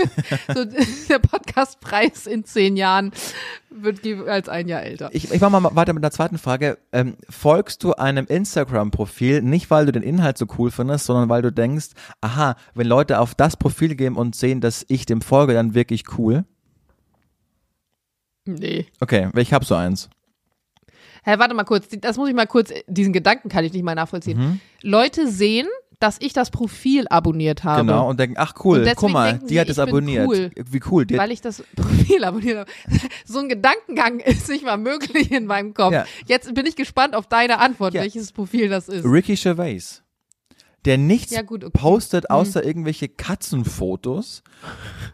[0.53, 3.11] so, der Podcastpreis in zehn Jahren
[3.83, 5.09] wird jeweils ein Jahr älter.
[5.11, 6.77] Ich, ich mache mal weiter mit der zweiten Frage.
[6.91, 11.41] Ähm, folgst du einem Instagram-Profil nicht, weil du den Inhalt so cool findest, sondern weil
[11.41, 11.89] du denkst,
[12.21, 16.03] aha, wenn Leute auf das Profil gehen und sehen, dass ich dem folge, dann wirklich
[16.17, 16.45] cool?
[18.45, 18.85] Nee.
[18.99, 20.09] Okay, ich habe so eins.
[21.23, 23.95] Hä, warte mal kurz, das muss ich mal kurz, diesen Gedanken kann ich nicht mal
[23.95, 24.37] nachvollziehen.
[24.37, 24.59] Mhm.
[24.83, 25.67] Leute sehen,
[25.99, 27.81] dass ich das Profil abonniert habe.
[27.81, 30.27] Genau, und denken, ach cool, guck mal, die die, hat es abonniert.
[30.27, 30.51] cool.
[30.55, 31.05] Wie cool.
[31.05, 32.71] Die weil ich das Profil abonniert habe.
[33.25, 35.93] So ein Gedankengang ist nicht mal möglich in meinem Kopf.
[35.93, 36.05] Ja.
[36.27, 38.01] Jetzt bin ich gespannt auf deine Antwort, Ja.
[38.01, 39.05] welches Profil das ist.
[39.05, 40.03] Ricky Gervais,
[40.85, 41.77] der nichts Ja, gut, okay.
[41.77, 44.43] postet außer irgendwelche Katzenfotos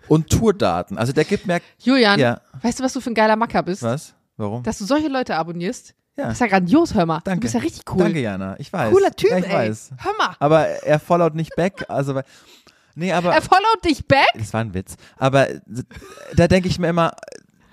[0.08, 0.98] und Tourdaten.
[0.98, 2.42] Also der gibt mir, Julian, Ja.
[2.62, 3.82] weißt du, was du für ein geiler Macker bist?
[3.84, 4.14] was?
[4.38, 4.64] Warum?
[4.64, 5.94] Dass du solche Leute abonnierst?
[6.18, 6.26] Ja.
[6.26, 7.20] Das ist ja grandios, hör mal.
[7.20, 7.42] Du Danke.
[7.42, 8.00] bist ja richtig cool.
[8.00, 8.56] Danke, Jana.
[8.60, 8.92] Ich weiß.
[8.92, 9.54] Cooler Typ, ja, ich ey.
[9.54, 9.92] weiß.
[9.98, 10.36] Hör mal.
[10.40, 11.86] Aber er followt nicht back.
[11.88, 12.20] Also,
[12.96, 13.34] nee, aber.
[13.34, 14.28] Er followt dich back?
[14.36, 14.96] das war ein Witz.
[15.18, 15.48] Aber
[16.36, 17.14] da denke ich mir immer,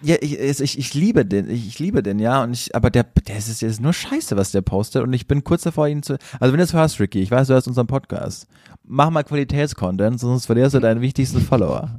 [0.02, 3.04] ja, ich, ich, ich liebe den, ich, ich liebe den, ja, und ich, aber der,
[3.04, 6.02] der ist, der ist nur Scheiße, was der postet, und ich bin kurz davor, ihn
[6.02, 8.46] zu, also wenn du es hörst, Ricky, ich weiß, du hörst unseren Podcast,
[8.84, 11.90] mach mal Qualitätscontent, sonst verlierst du deinen wichtigsten Follower.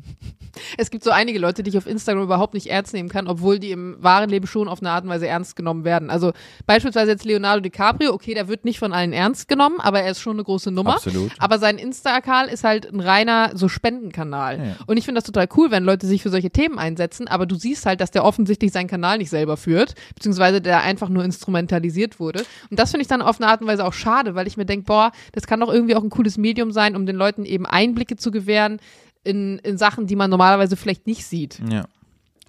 [0.77, 3.59] Es gibt so einige Leute, die ich auf Instagram überhaupt nicht ernst nehmen kann, obwohl
[3.59, 6.09] die im wahren Leben schon auf eine Art und Weise ernst genommen werden.
[6.09, 6.33] Also
[6.65, 10.21] beispielsweise jetzt Leonardo DiCaprio, okay, der wird nicht von allen ernst genommen, aber er ist
[10.21, 10.95] schon eine große Nummer.
[10.95, 11.31] Absolut.
[11.39, 14.57] Aber sein Insta-Kanal ist halt ein reiner so Spendenkanal.
[14.57, 14.75] Ja.
[14.87, 17.55] Und ich finde das total cool, wenn Leute sich für solche Themen einsetzen, aber du
[17.55, 22.19] siehst halt, dass der offensichtlich seinen Kanal nicht selber führt, beziehungsweise der einfach nur instrumentalisiert
[22.19, 22.43] wurde.
[22.69, 24.65] Und das finde ich dann auf eine Art und Weise auch schade, weil ich mir
[24.65, 27.65] denke, boah, das kann doch irgendwie auch ein cooles Medium sein, um den Leuten eben
[27.65, 28.79] Einblicke zu gewähren
[29.23, 31.59] in, in Sachen, die man normalerweise vielleicht nicht sieht.
[31.69, 31.85] Ja.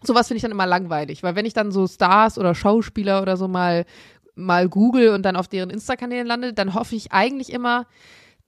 [0.03, 3.37] Sowas finde ich dann immer langweilig, weil wenn ich dann so Stars oder Schauspieler oder
[3.37, 3.85] so mal
[4.35, 7.87] mal google und dann auf deren Insta-Kanälen lande, dann hoffe ich eigentlich immer,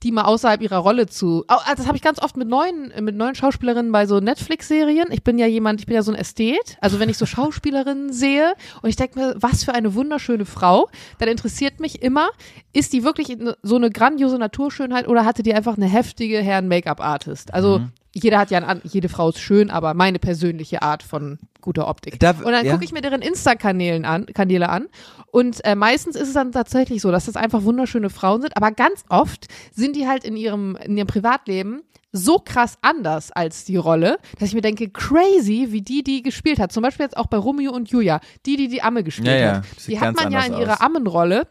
[0.03, 1.45] die mal außerhalb ihrer Rolle zu.
[1.49, 5.09] Also Das habe ich ganz oft mit neuen, mit neuen Schauspielerinnen bei so Netflix-Serien.
[5.11, 6.77] Ich bin ja jemand, ich bin ja so ein Ästhet.
[6.81, 10.89] Also wenn ich so Schauspielerinnen sehe und ich denke mir, was für eine wunderschöne Frau,
[11.19, 12.31] dann interessiert mich immer,
[12.73, 17.55] ist die wirklich so eine grandiose Naturschönheit oder hatte die einfach eine heftige Herren-Make-up-Artist?
[17.55, 17.83] Also
[18.13, 21.89] jeder hat ja, ein, an- jede Frau ist schön, aber meine persönliche Art von guter
[21.89, 22.19] Optik.
[22.21, 22.73] Da- und dann ja.
[22.73, 24.87] gucke ich mir deren Insta-Kanälen an, Kanäle an.
[25.31, 28.57] Und äh, meistens ist es dann tatsächlich so, dass das einfach wunderschöne Frauen sind.
[28.57, 31.83] Aber ganz oft sind die halt in ihrem, in ihrem Privatleben
[32.15, 36.59] so krass anders als die Rolle, dass ich mir denke, crazy, wie die die gespielt
[36.59, 36.71] hat.
[36.71, 39.55] Zum Beispiel jetzt auch bei Romeo und Julia, die, die die Amme gespielt Ja, ja,
[39.57, 39.65] hat.
[39.75, 40.81] das Die hat man ja in ihrer aus.
[40.83, 41.47] Ammenrolle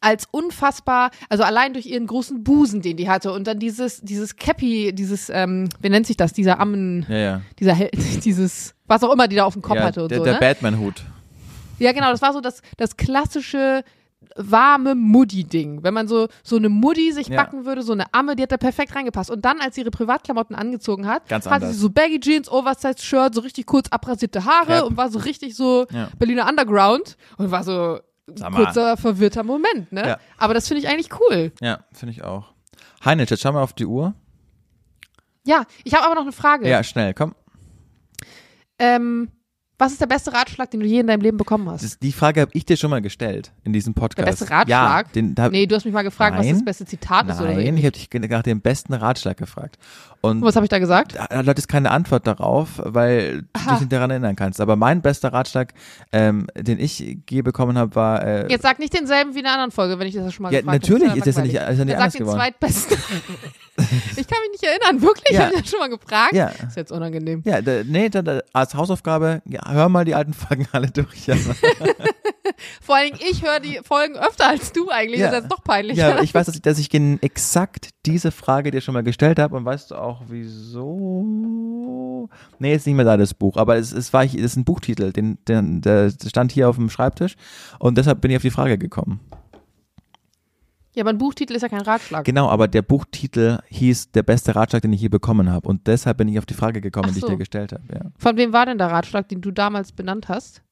[0.00, 4.36] als unfassbar, also allein durch ihren großen Busen, den die hatte und dann dieses, dieses
[4.36, 7.40] Cappy, dieses, ähm, wie nennt sich das, dieser Ammen, Ja, ja.
[7.58, 7.90] dieser, Hel-
[8.24, 10.34] dieses, was auch immer die da auf dem Kopf ja hatte und der, so, der
[10.34, 10.40] ne?
[10.40, 11.02] Batman-Hut.
[11.78, 13.82] Ja, genau, das war so das, das klassische
[14.34, 15.82] warme Muddy-Ding.
[15.82, 17.36] Wenn man so, so eine Muddy sich Ja.
[17.36, 19.30] backen würde, so eine Amme, die hat da perfekt reingepasst.
[19.30, 21.72] Und dann, als sie ihre Privatklamotten angezogen hat, Ganz hatte anders.
[21.74, 24.84] sie so Baggy Jeans, Oversized Shirt, so richtig kurz abrasierte Haare Cap.
[24.84, 26.08] und war so richtig so Ja.
[26.18, 27.98] Berliner Underground und war so
[28.34, 28.64] Sag mal.
[28.64, 30.08] kurzer verwirrter Moment, ne?
[30.08, 30.18] Ja.
[30.38, 31.52] Aber das finde ich eigentlich cool.
[31.60, 32.52] Ja, finde ich auch.
[33.04, 34.14] Heinrich, jetzt schau mal auf die Uhr.
[35.44, 36.68] Ja, ich habe aber noch eine Frage.
[36.68, 37.34] Ja, schnell, komm.
[38.78, 39.30] Ähm,
[39.78, 41.84] Was ist der beste Ratschlag, den du je in deinem Leben bekommen hast?
[41.84, 44.26] Das, die Frage habe ich dir schon mal gestellt in diesem der Podcast.
[44.26, 44.68] beste Ratschlag?
[44.68, 46.54] Ja, den, da, nee, du hast mich mal gefragt, was Nein.
[46.54, 47.60] das beste Zitat ist oder so.
[47.60, 49.76] Nein, ich habe dich nach dem besten Ratschlag gefragt.
[50.22, 51.14] Und Was habe ich da gesagt?
[51.14, 53.72] da da hattest keine Antwort darauf, weil du Aha.
[53.72, 54.60] dich nicht daran erinnern kannst.
[54.62, 55.74] Aber mein bester Ratschlag,
[56.10, 59.72] ähm, den ich bekommen habe, war äh, Jetzt sag nicht denselben wie in einer anderen
[59.72, 61.18] Folge, wenn ich das schon mal Ja, gefragt natürlich habe.
[61.18, 62.38] ist das ja nicht- ist ja nicht anders sag den geworden.
[62.38, 62.96] zweitbesten.
[64.16, 65.36] ich kann mich nicht erinnern, wirklich?
[65.36, 65.44] Ja.
[65.46, 66.32] Hab ich das schon mal gefragt?
[66.32, 66.46] Ja.
[66.66, 67.42] Ist jetzt unangenehm.
[67.44, 71.26] ja, da, nee, da, da, als Hausaufgabe, ja, hör mal die alten Folgen alle durch.
[71.26, 71.36] Ja,
[72.80, 75.20] Vor allen Dingen, ich höre die Folgen öfter als du eigentlich.
[75.20, 75.26] Ja.
[75.26, 75.98] Das ist jetzt doch peinlich.
[75.98, 79.56] ja ich weiß, dass ich, dass ich exakt diese Frage dir schon mal gestellt habe
[79.56, 82.28] und weißt du auch, wieso?
[82.58, 85.12] Nee, ist nicht mehr da das Buch, aber es, es war es ist ein Buchtitel,
[85.12, 87.36] den, den, der stand hier auf dem Schreibtisch
[87.78, 89.20] und deshalb bin ich auf die Frage gekommen.
[90.96, 92.24] Ja, aber ein Buchtitel ist ja kein Ratschlag.
[92.24, 96.16] Genau, aber der Buchtitel hieß der beste Ratschlag, den ich je bekommen habe und deshalb
[96.16, 97.28] bin ich auf die Frage gekommen, Ach die ich so.
[97.28, 97.82] dir gestellt habe.
[97.92, 98.00] Ja.
[98.16, 100.62] Von wem war denn der Ratschlag, den du damals benannt hast?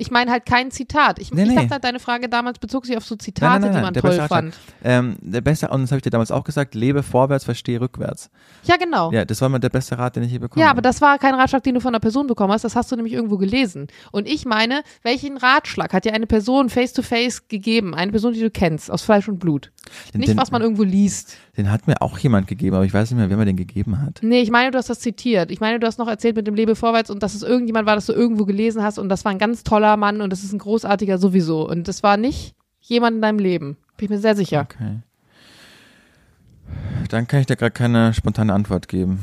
[0.00, 1.18] Ich meine halt kein Zitat.
[1.18, 1.54] Ich, Nee, ich nee.
[1.56, 3.92] dachte halt, deine Frage damals bezog sich auf so Zitate, Nein, nein, nein, die man
[3.94, 4.54] der toll fand.
[4.82, 8.30] Ähm, der beste, und das habe ich dir damals auch gesagt, lebe vorwärts, verstehe rückwärts.
[8.64, 9.12] Ja, genau.
[9.12, 10.78] Ja, das war mal der beste Rat, den ich je bekommen Ja, habe.
[10.78, 12.64] aber das war kein Ratschlag, den du von einer Person bekommen hast.
[12.64, 13.88] Das hast du nämlich irgendwo gelesen.
[14.10, 17.94] Und ich meine, welchen Ratschlag hat dir eine Person face to face gegeben?
[17.94, 19.70] Eine Person, die du kennst, aus Fleisch und Blut.
[20.12, 21.36] Den- Nicht, den- was man irgendwo liest.
[21.56, 24.00] Den hat mir auch jemand gegeben, aber ich weiß nicht mehr, wer mir den gegeben
[24.00, 24.20] hat.
[24.22, 25.50] Nee, ich meine, du hast das zitiert.
[25.50, 27.94] Ich meine, du hast noch erzählt mit dem Lebe vorwärts und dass es irgendjemand war,
[27.94, 30.52] das du irgendwo gelesen hast und das war ein ganz toller Mann und das ist
[30.52, 31.68] ein großartiger sowieso.
[31.68, 33.76] Und das war nicht jemand in deinem Leben.
[33.96, 34.60] Bin ich mir sehr sicher.
[34.70, 34.98] Okay.
[37.08, 39.20] Dann kann ich dir gerade keine spontane Antwort geben.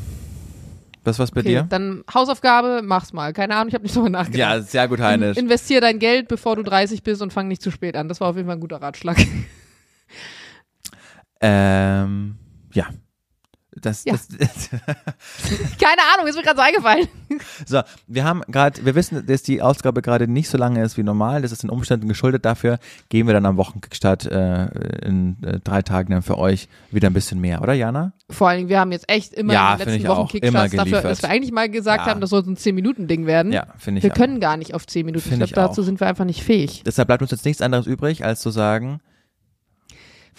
[1.03, 1.65] Was war's bei Okay, dir?
[1.69, 3.31] dann Hausaufgabe, mach's mal.
[3.31, 4.37] Keine Ahnung, ich habe nicht drüber nachgedacht.
[4.37, 5.37] Ja, sehr gut, Heinisch.
[5.37, 8.09] In, investier dein Geld, bevor du 30 bist und fang nicht zu spät an.
[8.09, 9.17] Das war auf jeden Fall ein guter Ratschlag.
[11.41, 12.38] Ähm,
[12.73, 12.88] ja.
[13.79, 14.13] Das, Ja.
[14.13, 14.27] das,
[15.79, 17.07] Keine Ahnung, ist mir gerade so eingefallen.
[17.67, 21.03] so, wir haben gerade, wir wissen, dass die Ausgabe gerade nicht so lange ist wie
[21.03, 21.43] normal.
[21.43, 22.43] Das ist den Umständen geschuldet.
[22.43, 22.79] Dafür
[23.09, 24.65] gehen wir dann am Wochenkickstart äh,
[25.05, 28.13] in äh, drei Tagen dann für euch wieder ein bisschen mehr, oder Jana?
[28.31, 31.01] Vor allen Dingen, wir haben jetzt echt immer Ja, in den letzten ich Immer dafür,
[31.03, 32.11] dass wir eigentlich mal gesagt Ja.
[32.11, 33.51] haben, das soll so ein 10-Minuten-Ding werden.
[33.51, 34.15] Ja, finde ich wir auch.
[34.15, 35.23] können gar nicht auf 10 Minuten.
[35.25, 36.81] Ich Finde glaube, ich dazu sind wir einfach nicht fähig.
[36.83, 39.01] Deshalb bleibt uns jetzt nichts anderes übrig, als zu sagen,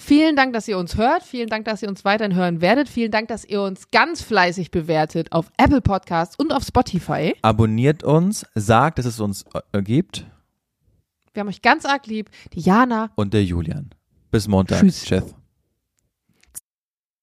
[0.01, 1.25] Vielen Dank, dass ihr uns hört.
[1.25, 2.89] Vielen Dank, dass ihr uns weiterhin hören werdet.
[2.89, 7.35] Vielen Dank, dass ihr uns ganz fleißig bewertet auf Apple Podcasts und auf Spotify.
[7.43, 10.25] abonniert uns, sagt, dass es uns äh, gibt
[11.35, 12.31] Wir haben euch ganz arg lieb.
[12.55, 13.11] Die Jana.
[13.17, 13.91] und der Julian.
[14.31, 14.79] Bis Montag.
[14.81, 15.05] Tschüss.
[15.05, 15.35] Tschüss.